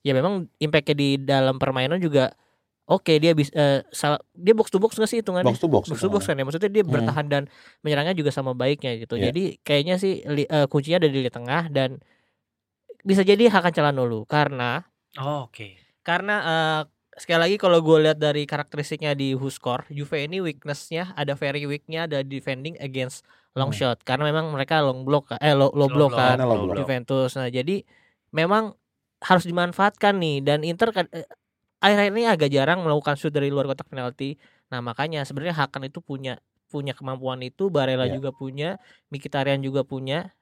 [0.00, 2.36] ya memang impactnya di dalam permainan juga
[2.84, 5.88] oke dia bisa eh, salah dia box to box nggak sih hitungannya Box to box.
[5.88, 6.92] box to box kan ya maksudnya dia Hmm.
[6.92, 7.42] bertahan dan
[7.80, 9.30] menyerangnya juga sama baiknya gitu Iya.
[9.30, 11.96] jadi kayaknya sih li- eh, kuncinya ada di tengah dan
[13.02, 14.86] bisa jadi Hakan Calhanoglu karena
[15.20, 15.76] Oh, Oke.
[16.00, 16.80] karena eh,
[17.20, 22.08] sekali lagi kalau gue lihat dari karakteristiknya di Huskor Juve ini weaknessnya ada very weaknya
[22.08, 23.92] ada defending against long Hmm.
[23.92, 26.80] shot karena memang mereka long block eh low, low block kan low block.
[26.80, 27.36] Juventus.
[27.36, 27.84] Nah, jadi
[28.32, 28.72] memang
[29.20, 31.28] harus dimanfaatkan nih dan Inter kan eh,
[31.84, 34.40] akhir-akhir ini agak jarang melakukan shoot dari luar kotak penalti.
[34.72, 36.40] Nah, makanya sebenarnya Hakan itu punya
[36.72, 38.16] punya kemampuan itu, Barella Iya.
[38.16, 38.80] juga punya,
[39.12, 40.32] Mkhitaryan juga punya.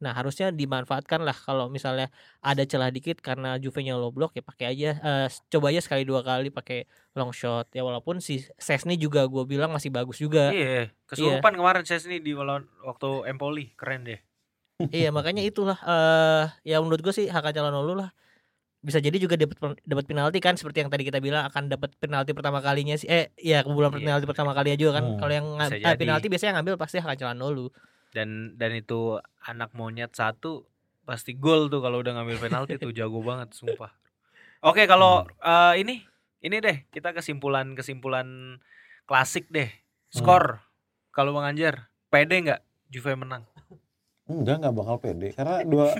[0.00, 2.08] Nah, harusnya dimanfaatkan lah kalau misalnya
[2.40, 6.24] ada celah dikit karena Juve-nya low block ya pakai aja eh, coba aja sekali dua
[6.24, 7.68] kali pakai long shot.
[7.76, 10.50] Ya walaupun si Sesni juga gue bilang masih bagus juga.
[10.56, 14.20] Iya, kesurupan kemarin saya sini di waktu Empoli, keren deh.
[14.88, 18.08] iya makanya itulah eh ya menurut gue sih Hakan Calhanoglu lah
[18.80, 22.32] bisa jadi juga dapat dapat penalti kan seperti yang tadi kita bilang akan dapat penalti
[22.32, 24.08] pertama kalinya sih eh ya kebulan Iya.
[24.08, 25.18] penalti pertama kalinya juga kan Hmm.
[25.20, 27.68] kalau yang eh, penalti biasanya yang ngambil pasti Hakan Calhanoglu
[28.10, 30.66] Dan dan itu anak monyet satu
[31.06, 33.90] pasti gol tuh kalau udah ngambil penalti tuh jago banget sumpah.
[34.60, 35.32] Oke, kalau Hmm.
[35.40, 35.94] eh, ini
[36.44, 38.58] ini deh kita kesimpulan kesimpulan
[39.06, 39.70] klasik deh.
[39.70, 40.14] Hmm.
[40.20, 40.44] Skor.
[41.10, 43.42] Kalau Bang Anjar, pede nggak Juve menang?
[44.30, 45.28] Enggak, enggak bakal pede.
[45.34, 45.90] Karena dua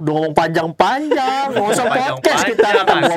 [0.00, 2.68] Udah ngomong panjang-panjang, nggak usah podcast kita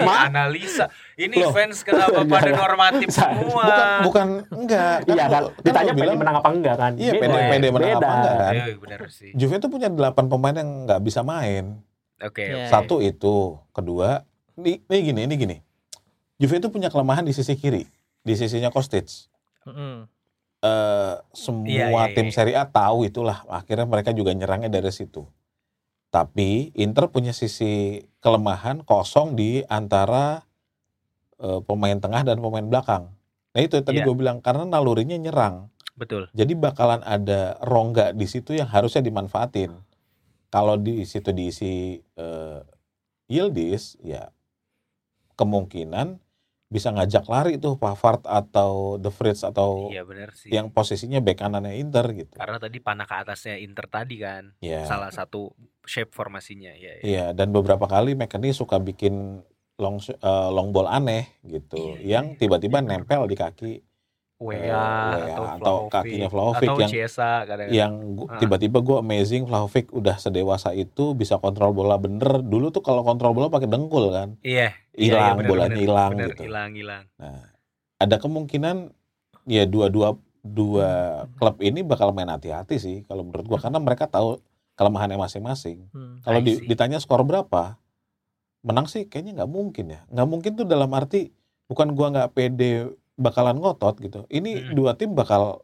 [0.04, 0.28] mah.
[0.28, 0.86] analisa.
[1.16, 1.56] Ini Loh.
[1.56, 2.60] fans kenapa pada Jangan.
[2.60, 3.64] normatif Bukan- semua?
[3.64, 4.96] bukan bukan enggak.
[5.06, 6.92] Iya kan, lu- ditanya lu pede bilang menang apa enggak kan?
[7.00, 8.10] Iya, pede pede menang apa Beda.
[8.12, 8.54] enggak kan?
[8.54, 9.32] Iya, benar sih.
[9.32, 11.64] Juve itu punya 8 pemain yang nggak bisa main.
[12.20, 12.44] Oke.
[12.46, 12.68] Iya.
[12.68, 13.36] Satu itu,
[13.72, 15.58] kedua, ini, ini gini, ini gini.
[16.36, 17.88] Juve itu punya kelemahan di sisi kiri,
[18.20, 19.08] di sisinya Kostic.
[19.64, 20.12] Mm-mm.
[20.64, 22.36] Eh, semua Iya, iya, tim iya.
[22.40, 23.44] Serie A tahu itulah.
[23.52, 25.28] Akhirnya mereka juga nyerangnya dari situ.
[26.08, 30.48] Tapi Inter punya sisi kelemahan kosong di antara
[31.44, 33.12] eh, pemain tengah dan pemain belakang.
[33.52, 34.08] Nah itu tadi Iya.
[34.08, 35.68] gue bilang karena nalurinya nyerang.
[36.00, 36.32] Betul.
[36.32, 39.76] Jadi bakalan ada rongga di situ yang harusnya dimanfaatin.
[40.48, 42.60] Kalau di situ diisi eh,
[43.28, 44.32] Yildiz, ya
[45.36, 46.22] kemungkinan
[46.74, 50.50] bisa ngajak lari tuh Pavard atau The Fritz atau Iya benar sih.
[50.50, 52.34] yang posisinya bek kanannya Inter gitu.
[52.34, 54.58] Karena tadi panah ke atasnya Inter tadi kan.
[54.58, 54.90] Ya.
[54.90, 55.54] Salah satu
[55.86, 56.98] shape formasinya ya.
[56.98, 57.04] ya.
[57.06, 59.46] Iya, dan beberapa kali McKennie suka bikin
[59.78, 63.72] long eh, long ball aneh gitu, Iya, yang tiba-tiba nempel di kaki
[64.44, 64.60] WA,
[65.16, 66.92] Eh, atau, atau Vlahovic, kakinya Vlahovic atau yang-
[67.72, 67.94] yang
[68.28, 68.38] Ah.
[68.38, 72.42] tiba-tiba gue amazing Vlahovic udah sedewasa itu bisa kontrol bola bener.
[72.42, 74.76] Dulu tuh kalau kontrol bola pakai dengkul kan, Iya.
[74.92, 76.44] hilang bener, bolanya hilang gitu.
[76.44, 77.04] Hilang, hilang.
[77.16, 77.48] Nah,
[77.98, 78.92] ada kemungkinan
[79.46, 80.90] ya dua-dua dua
[81.34, 84.44] klub ini bakal main hati-hati sih kalau menurut gua karena mereka tahu
[84.76, 85.88] kelemahannya masing-masing.
[85.90, 86.20] Hmm.
[86.20, 87.80] Kalau di- ditanya skor berapa,
[88.60, 90.00] menang sih kayaknya nggak mungkin ya.
[90.10, 91.32] Nggak mungkin tuh dalam arti
[91.66, 94.26] bukan gua nggak pede bakalan ngotot gitu.
[94.28, 94.74] Ini Mm.
[94.74, 95.62] dua tim bakal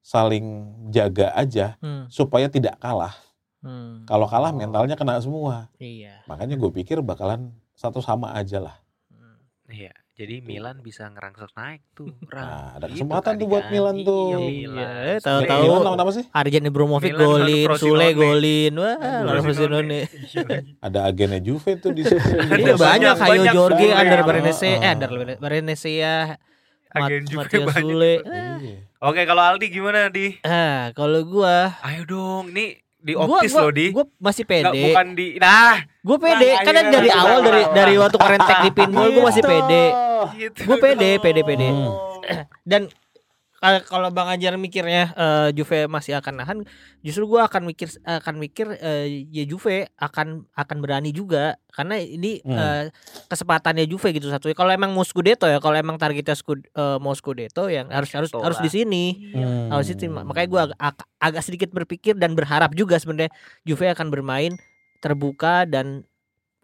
[0.00, 0.46] saling
[0.88, 2.08] jaga aja Hmm.
[2.08, 3.12] supaya tidak kalah.
[3.60, 4.08] Hmm.
[4.08, 5.68] Kalau kalah mentalnya kena semua.
[5.76, 8.76] iya Makanya gue pikir bakalan satu sama aja lah.
[9.06, 9.36] Hmm.
[9.68, 9.92] Iya.
[10.16, 12.12] Jadi Milan bisa ngerangsek naik tuh.
[12.28, 13.72] Nah, ada Itu kesempatan tadi tuh buat kan.
[13.72, 14.24] Milan tuh.
[14.26, 15.16] Iya, Iya, Milan.
[15.18, 16.24] tahu-tahu Milan lawan apa sih?
[16.30, 17.66] Arjen Ibrahimovic golin.
[17.76, 20.00] Sule golin, wah lawan Frosinone.
[20.84, 22.16] Ada agennya Juve tuh di situ.
[22.16, 23.88] Ada Iya banyak banyak Jorge.
[23.90, 24.76] Ander Barenese, ah.
[24.78, 26.16] eh Ander Barenese ya,
[26.90, 27.80] Mat Agen Juve Matias banyak.
[27.80, 28.14] Sule.
[28.20, 28.74] Iya.
[29.00, 30.26] Oke, kalau Aldi gimana di?
[30.42, 33.86] Ah, kalau gua Ayo dong, nih di gua, optis gua, loh di.
[33.88, 34.82] gua masih Nggak, pede.
[34.84, 38.16] bukan di nah Gue pede, Nah, karena akhirnya dari awal lah, dari lah, dari waktu
[38.16, 39.52] keren tag di pinball gue masih Gitu.
[39.52, 39.84] pede.
[40.34, 41.68] gitu Gua pede, pede, pede.
[41.68, 41.90] Hmm.
[42.70, 42.82] Dan
[43.60, 46.58] kalau kalau Bang Ajar mikirnya eh, Juve masih akan nahan,
[46.98, 52.40] justru gua akan mikir akan mikir eh, ya Juve akan akan berani juga karena ini
[52.40, 52.56] Hmm.
[52.56, 52.84] eh,
[53.26, 54.48] kesempatannya Juve gitu satu.
[54.50, 58.28] Kalau emang mau Scudetto ya, kalau emang targetnya skud, eh, mau Scudetto yang harus harus
[58.28, 58.64] Scudetto harus lah.
[58.64, 59.04] di sini.
[59.36, 59.68] Hmm.
[59.70, 63.28] Harus itu makanya gua ag- ag- agak sedikit berpikir dan berharap juga sebenarnya
[63.62, 64.56] Juve akan bermain
[64.98, 66.08] terbuka dan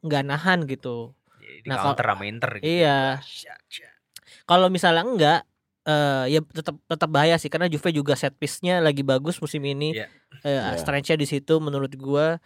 [0.01, 1.13] nggak nahan gitu.
[1.37, 2.65] Di Nah, counter sama Inter gitu.
[2.65, 3.21] Iya.
[4.45, 5.41] Kalau misalnya enggak
[5.87, 9.95] eh ya tetap tetap bahaya sih karena Juve juga set piece-nya lagi bagus musim ini.
[9.95, 10.11] Iya.
[10.41, 10.75] Eh, Iya.
[10.77, 12.43] strength-nya di situ menurut gua.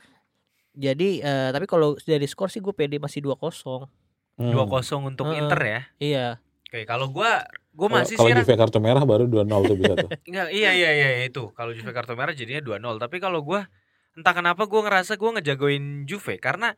[0.70, 3.88] Jadi eh, tapi kalau dari skor sih gue pede masih 2-0.
[4.36, 4.53] Hmm.
[4.55, 4.70] 2-0
[5.03, 5.41] untuk Heeh.
[5.41, 5.80] Inter ya.
[5.99, 6.26] Iya.
[6.62, 8.43] Oke, kalau gua gua Kalau- masih kalau sih Ran.
[8.45, 10.11] Juve kartu merah baru 2-0 tuh bisa tuh.
[10.28, 11.51] Enggak, iya iya iya iya, itu.
[11.51, 12.78] Kalau Juve kartu merah jadinya 2-0.
[12.99, 13.66] Tapi kalau gua
[14.12, 16.76] entah kenapa gua ngerasa gua ngejagoin Juve karena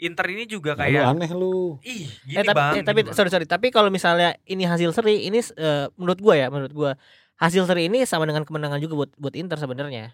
[0.00, 1.76] Inter ini juga lu kayak aneh lu.
[1.82, 2.72] ih gini eh tapi bang.
[2.74, 3.14] eh, tapi gini, Bang.
[3.14, 6.90] sorry sorry tapi kalau misalnya ini hasil seri ini eh, menurut gua ya menurut gua
[7.36, 10.12] hasil seri ini sama dengan kemenangan juga buat buat Inter sebenarnya.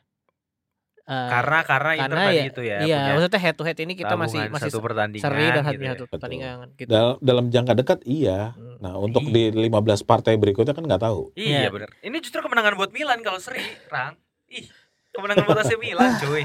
[1.03, 3.79] Eh, karena karena Inter karena tadi ya, itu ya iya punya maksudnya head to head
[3.79, 6.11] ini kita masih masih satu pertandingan seri dan gitu satu ya.
[6.11, 6.91] pertandingan gitu.
[6.91, 8.39] Dalam, dalam jangka dekat iya.
[8.53, 8.75] Hmm.
[8.77, 9.55] Nah, untuk Iya.
[9.55, 11.31] di 15 partai berikutnya kan nggak tahu.
[11.33, 11.71] Iya Iya.
[11.71, 11.95] benar.
[12.01, 14.19] Ini justru kemenangan buat Milan kalau seri, Rang.
[14.47, 14.67] Ih,
[15.11, 16.43] kemenangan buat AC Milan, cuy.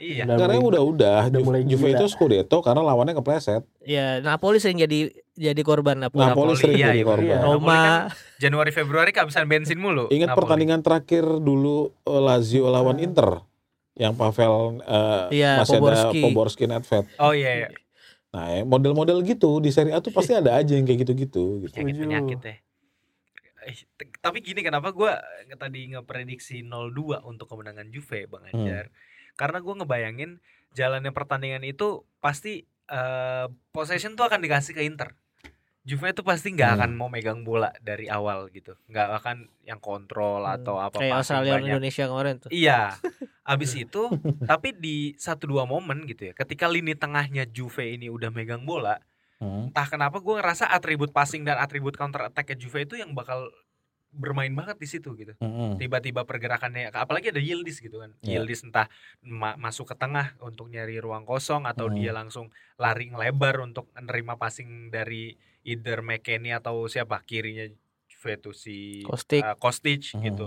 [0.00, 0.24] Iya.
[0.24, 3.62] Karena udah-udah udah mulai Juve itu Scudetto karena lawannya kepleset.
[3.84, 6.24] Ya, Napoli sering jadi jadi korban Napoli.
[6.24, 7.28] Napoli sering iya, jadi iya, korban.
[7.28, 7.36] iya.
[7.38, 7.76] Napoli Roma.
[7.76, 7.92] kan
[8.40, 10.08] Januari Februari kehabisan bensin mulu.
[10.08, 10.38] Ingat Napoli.
[10.40, 13.44] pertandingan terakhir dulu eh, Lazio lawan Inter
[13.94, 16.08] yang Pavel eh, Iya, masih Poborski.
[16.08, 17.04] ada Poborski Nedved.
[17.20, 17.68] Oh iya, iya.
[18.30, 21.74] Nah, ya, model-model gitu di Serie A tuh pasti ada aja yang kayak gitu-gitu gitu.
[21.76, 22.56] penyakit penyakit ya.
[23.60, 23.76] Eh,
[24.16, 25.20] Tapi gini kenapa gua
[25.60, 28.88] tadi ngeprediksi 0-2 untuk kemenangan Juve Bang Hmm.
[29.40, 30.36] Karena gua ngebayangin
[30.70, 31.88] jalannya pertandingan itu
[32.20, 35.14] pasti eh, possession tuh akan dikasih ke Inter.
[35.80, 36.76] Juve itu pasti nggak Hmm.
[36.76, 41.16] akan mau megang bola dari awal gitu, nggak akan yang kontrol Hmm, atau apa Kayak
[41.16, 41.68] Australia banyak.
[41.70, 42.50] Indonesia kemarin tuh.
[42.52, 42.92] Iya.
[43.48, 44.02] Abis itu
[44.44, 49.00] tapi di satu dua momen gitu ya, ketika lini tengahnya Juve ini udah megang bola,
[49.38, 49.72] Hmm.
[49.72, 53.48] entah kenapa gue ngerasa atribut passing dan atribut counter attack Juve itu yang bakal
[54.10, 55.38] bermain banget di situ gitu.
[55.38, 55.78] Mm-mm.
[55.78, 58.10] Tiba-tiba pergerakannya apalagi ada Yildiz gitu kan.
[58.20, 58.42] Iya.
[58.42, 58.90] Yildiz entah
[59.22, 61.94] ma- masuk ke tengah untuk nyari ruang kosong atau Hmm.
[61.94, 67.70] dia langsung lari ngelebar untuk menerima passing dari either McKennie atau siapa kirinya
[68.10, 69.40] Juve itu si Kostic.
[69.40, 70.22] uh, Kostic Hmm.
[70.22, 70.46] gitu.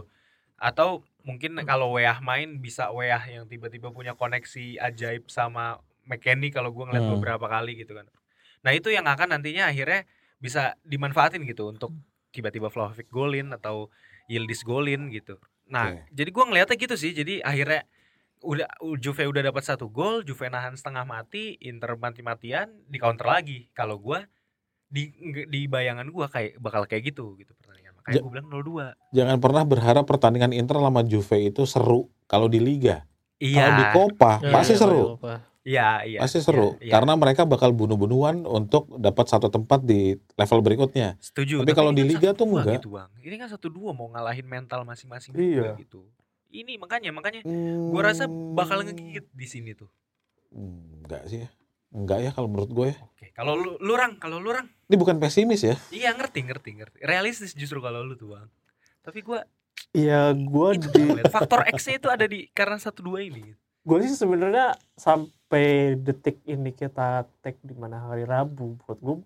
[0.60, 6.76] Atau mungkin kalau Weah main bisa Weah yang tiba-tiba punya koneksi ajaib sama McKennie kalau
[6.76, 7.16] gua ngeliat Hmm.
[7.16, 8.08] beberapa kali gitu kan.
[8.60, 10.04] Nah, itu yang akan nantinya akhirnya
[10.40, 11.96] bisa dimanfaatin gitu untuk
[12.34, 13.94] tiba-tiba Vlahovic golin atau
[14.26, 15.38] Yildiz golin gitu.
[15.70, 16.10] Nah, Oke.
[16.10, 17.14] jadi gua ngeliatnya gitu sih.
[17.14, 17.86] Jadi akhirnya
[18.44, 18.68] udah
[19.00, 23.70] Juve udah dapat satu gol, Juve nahan setengah mati, Inter mati-matian, di counter lagi.
[23.72, 24.26] Kalau gua
[24.90, 25.14] di
[25.48, 27.94] di bayangan gua kayak bakal kayak gitu gitu pertandingan.
[28.02, 29.16] Makanya Ja- gua bilang 0-2.
[29.16, 33.06] Jangan pernah berharap pertandingan Inter sama Juve itu seru kalau di liga.
[33.38, 33.60] Iya.
[33.60, 35.20] Kalau di Copa Ya, pasti ya, seru.
[35.64, 36.20] Iya, iya.
[36.20, 36.92] Pasti seru iya, iya.
[36.92, 41.16] karena mereka bakal bunuh-bunuhan untuk dapat satu tempat di level berikutnya.
[41.24, 41.64] setuju.
[41.64, 42.76] tapi kalau ini di kan liga tuh 1-2 enggak.
[42.78, 43.10] gitu, Bang.
[43.18, 45.72] Ini kan satu dua mau ngalahin mental masing-masing Iya.
[45.72, 46.02] juga gitu.
[46.52, 47.42] Ini makanya makanya
[47.90, 49.88] gua rasa bakal ngegigit di sini tuh.
[50.52, 51.50] Hmm, enggak sih ya.
[51.90, 52.98] Enggak ya kalau menurut gue ya.
[53.00, 55.78] Oke, kalau lu lurang, kalau lurang, Ini bukan pesimis ya.
[55.90, 56.98] iya ngerti, ngerti, ngerti.
[57.02, 58.50] Realistis justru kalau lu tuh, Bang.
[59.00, 59.48] Tapi gua
[59.94, 63.56] Iya, di gua ngeliat, faktor X-nya itu ada di karena satu dua ini.
[63.84, 64.80] gue sih sebenarnya
[65.54, 68.74] sampai detik ini kita tag di mana hari Rabu.
[68.82, 69.22] Buat gue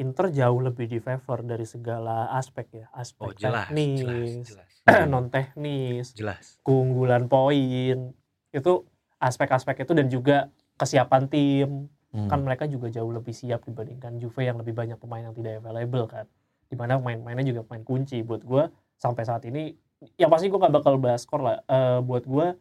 [0.00, 2.88] Inter jauh lebih di favor dari segala aspek ya.
[2.96, 4.68] Aspek Oh, jelas, teknis jelas, jelas.
[5.12, 6.56] non teknis Jelas.
[6.64, 8.16] keunggulan poin.
[8.48, 8.88] Itu
[9.20, 10.48] aspek-aspek itu dan juga
[10.80, 11.92] kesiapan tim.
[12.16, 12.32] Hmm.
[12.32, 16.08] kan mereka juga jauh lebih siap dibandingkan Juve yang lebih banyak pemain yang tidak available
[16.08, 16.24] kan.
[16.72, 18.24] Di mana pemain-pemainnya juga pemain kunci.
[18.24, 19.76] Buat gue sampai saat ini
[20.16, 21.60] yang pasti gue gak bakal bahas skor lah.
[21.68, 22.56] Eh, buat gue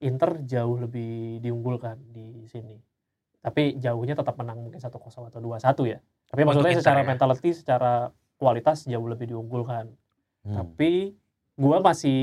[0.00, 2.76] Inter jauh lebih diunggulkan di sini
[3.40, 4.90] tapi jauhnya tetap menang mungkin 1-0
[5.28, 5.98] atau 2-1 ya
[6.28, 7.06] tapi Untuk maksudnya Inter secara ya?
[7.08, 7.92] mentality secara
[8.36, 9.88] kualitas jauh lebih diunggulkan
[10.40, 10.56] Hmm.
[10.56, 11.12] tapi
[11.60, 12.20] gue masih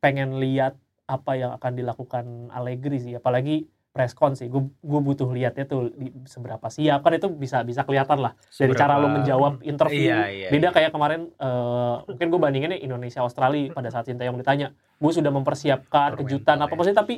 [0.00, 5.66] pengen lihat apa yang akan dilakukan Allegri sih apalagi preskon sih gue gue butuh lihatnya
[5.66, 5.90] tuh
[6.24, 10.20] seberapa siap kan itu bisa bisa kelihatan lah dari cara lo Seberapa- menjawab interview Iya,
[10.30, 10.48] iya.
[10.48, 10.72] beda iya.
[10.72, 16.14] kayak kemarin eh, mungkin gue bandinginnya Indonesia Australia pada saat Sintayong ditanya gue sudah mempersiapkan
[16.14, 16.76] Faktor kejutan apa ya.
[16.76, 17.14] maksudnya tapi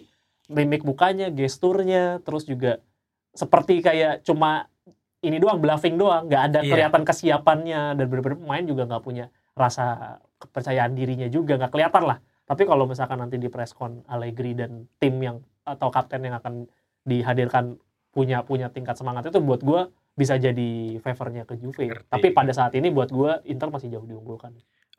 [0.49, 2.81] mimik mukanya gesturnya terus juga
[3.31, 4.67] seperti kayak cuma
[5.21, 6.73] ini doang bluffing doang nggak ada Iya.
[6.73, 12.19] kelihatan kesiapannya dan bener-bener pemain juga nggak punya rasa kepercayaan dirinya juga nggak kelihatan lah
[12.43, 16.67] tapi kalau misalkan nanti di preskon Allegri dan tim yang atau kapten yang akan
[17.03, 17.79] dihadirkan
[18.13, 22.05] punya punya tingkat semangat itu buat gue bisa jadi favornya ke Juve Ngerti.
[22.13, 24.53] tapi pada saat ini buat gue Inter masih jauh diunggulkan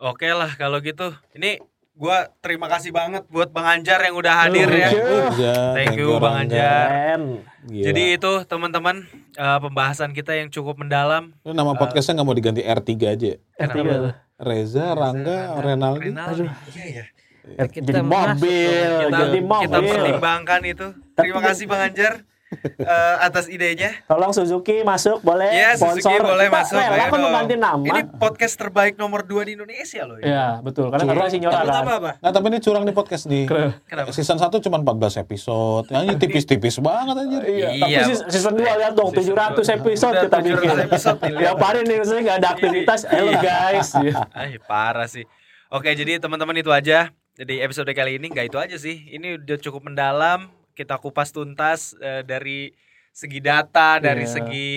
[0.04, 1.16] Oke lah kalau gitu.
[1.32, 4.90] Ini gua terima kasih banget buat Bang Anjar yang udah hadir ya.
[4.90, 5.16] Thank you.
[5.40, 6.60] Ya, Thank you, Bang Rangga.
[6.60, 7.20] Anjar.
[7.64, 7.86] Gila.
[7.88, 8.96] Jadi itu teman-teman
[9.38, 11.32] eh, pembahasan kita yang cukup mendalam.
[11.46, 13.26] Lu nama podcastnya nggak mau diganti R3 aja?
[13.32, 13.38] ya?
[13.56, 13.94] R3 Kenapa?
[13.96, 14.14] tuh.
[14.44, 16.12] Reza, Rangga, Renaldi.
[16.12, 16.44] Rinaldi.
[16.76, 17.04] Iya ya.
[17.44, 19.68] Kita jadi mobil, Kita, jadi mobil.
[19.68, 20.88] kita pertimbangkan itu.
[21.14, 22.14] Terima Tapi- kasih Bang Anjar
[22.86, 23.98] eh, atas idenya.
[24.06, 27.24] Tolong Suzuki masuk boleh Iya, Suzuki boleh Kita masuk, rela kok dong.
[27.26, 27.82] mengganti nama.
[27.84, 30.24] Ini podcast terbaik nomor 2 di Indonesia loh ya.
[30.24, 30.88] Ya, betul.
[30.88, 31.18] Karena Curang.
[31.18, 31.82] katanya sinyora Lu kan.
[31.82, 32.12] apa apa?
[32.16, 33.44] Nah tapi ini curang nih podcast nih.
[33.84, 34.10] Kenapa?
[34.12, 35.86] Season 1 cuma 14 episode.
[35.90, 37.38] Yang ini tipis-tipis banget aja.
[37.42, 38.02] Iya, tapi Iya.
[38.06, 39.76] season- season 2 lihat dong, Season 700 dua.
[39.76, 40.78] episode kita 700 bikin.
[40.80, 41.42] episode nih, lihat.
[41.44, 43.90] Tiap hari nih saya nggak ada aktivitas, halo guys.
[44.32, 45.26] Ah, parah sih.
[45.68, 47.10] Oke, jadi teman-teman itu aja.
[47.34, 49.10] Jadi episode kali ini nggak itu aja sih.
[49.10, 50.54] Ini udah cukup mendalam.
[50.74, 52.74] Kita kupas tuntas eh, dari
[53.10, 54.32] segi data, dari Iya.
[54.32, 54.72] segi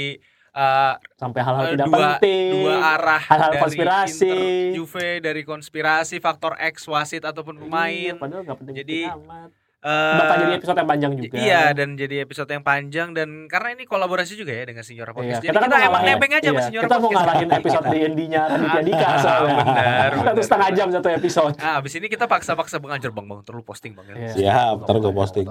[0.52, 2.48] eh, Sampai hal-hal eh, tidak dua penting.
[2.52, 4.24] dua arah hal-hal dari konspirasi.
[4.28, 8.12] Inter, Juve dari konspirasi, faktor X wasit ataupun Iya, pemain.
[8.16, 9.50] padahal penting Jadi, amat.
[9.86, 11.36] Eh, Bakal jadi episode yang panjang juga.
[11.38, 15.38] Iya dan jadi episode yang panjang dan karena ini kolaborasi juga ya dengan Signora Podcast.
[15.38, 17.48] Iya, Jadi kita kita, kan mau emang nebeng aja iya, sama Signora Kita mau ngalahin
[17.54, 19.54] episode D&D-nya Raditya Dika Ah, soalnya.
[19.62, 21.54] benar, Satu setengah jam satu episode.
[21.56, 24.10] Nah, abis ini kita paksa-paksa Bang Anjar Bang Bang terlalu posting Bang.
[24.10, 24.34] Iya.
[24.34, 25.46] Siap, ntar gue posting.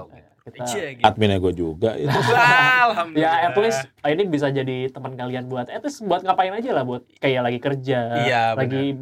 [0.46, 1.00] Kita.
[1.02, 1.96] Adminnya gue juga.
[1.98, 2.12] Itu.
[2.12, 3.32] Alhamdulillah.
[3.40, 6.84] ya at least ini bisa jadi teman kalian buat at least buat ngapain aja lah
[6.84, 8.94] buat kayak lagi kerja, Iya, lagi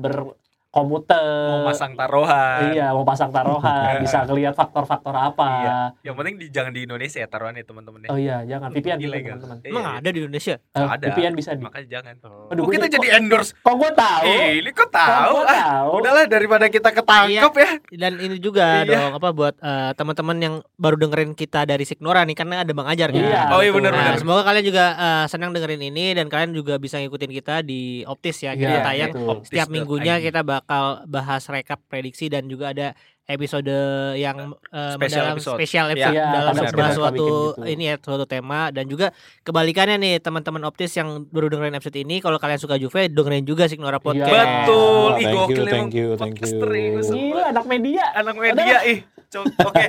[0.75, 1.23] berkomuter,
[1.63, 2.75] mau masang taruhan.
[2.75, 5.47] iya mau pasang taruhan, bisa ngelihat faktor-faktor apa.
[5.55, 5.77] Iya.
[6.03, 8.09] Yang penting di, jangan di Indonesia ya teman-teman ya.
[8.11, 9.39] Oh iya, jangan VPN gitu, Ilegal.
[9.39, 9.57] teman-teman.
[9.63, 9.95] Iya, Emang iya.
[9.95, 10.55] ada di Indonesia?
[10.59, 11.05] Eh, Ada.
[11.07, 11.63] VPN bisa di.
[11.63, 12.15] Makanya jangan.
[12.19, 13.51] Aduh, Kok gua kita jadi- endorse?
[13.57, 14.25] Kok gue tahu?
[14.27, 15.15] Eh, ini kok tahu?
[15.15, 15.89] Kok gua Ah, tahu?
[16.03, 17.71] udahlah daripada kita ketangkep ya.
[17.95, 18.91] Dan ini juga Iya.
[18.91, 22.91] dong apa buat eh, teman-teman yang baru dengerin kita dari Signora nih karena ada Bang
[22.91, 23.23] Ajar kan.
[23.23, 23.41] Iya.
[23.55, 24.15] Oh iya benar-benar.
[24.15, 28.03] Nah, semoga kalian juga eh, senang dengerin ini dan kalian juga bisa ngikutin kita di
[28.05, 28.53] Optis ya.
[28.55, 29.37] Kita Iya, tayang betul.
[29.47, 30.64] setiap minggunya kita bakal
[31.05, 32.93] bahas rekap prediksi dan juga ada
[33.25, 33.73] episode
[34.15, 35.57] yang eh, Special mendalam episode.
[35.57, 36.93] spesial Iya, episode Iya, dalam benar.
[36.93, 37.65] suatu gitu.
[37.65, 39.07] ini ya suatu tema dan juga
[39.41, 43.65] kebalikannya nih teman-teman Optis yang baru dengerin episode ini kalau kalian suka Juve dengerin juga
[43.65, 44.29] Signora Podcast.
[44.29, 44.45] Iya.
[44.61, 45.11] Betul.
[45.11, 46.49] Ih, Thank you, thank you, thank you.
[46.53, 47.17] ini semua.
[47.17, 48.05] Gila anak media.
[48.13, 48.99] anak media ih.
[49.41, 49.87] Oke.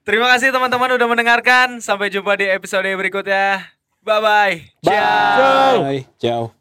[0.00, 1.68] Terima kasih teman-teman udah mendengarkan.
[1.78, 3.74] Sampai jumpa di episode berikutnya.
[4.00, 4.54] Bye bye.
[4.80, 4.94] Bye.
[4.94, 5.72] Ciao.
[5.82, 6.02] Bye.
[6.16, 6.57] Ciao.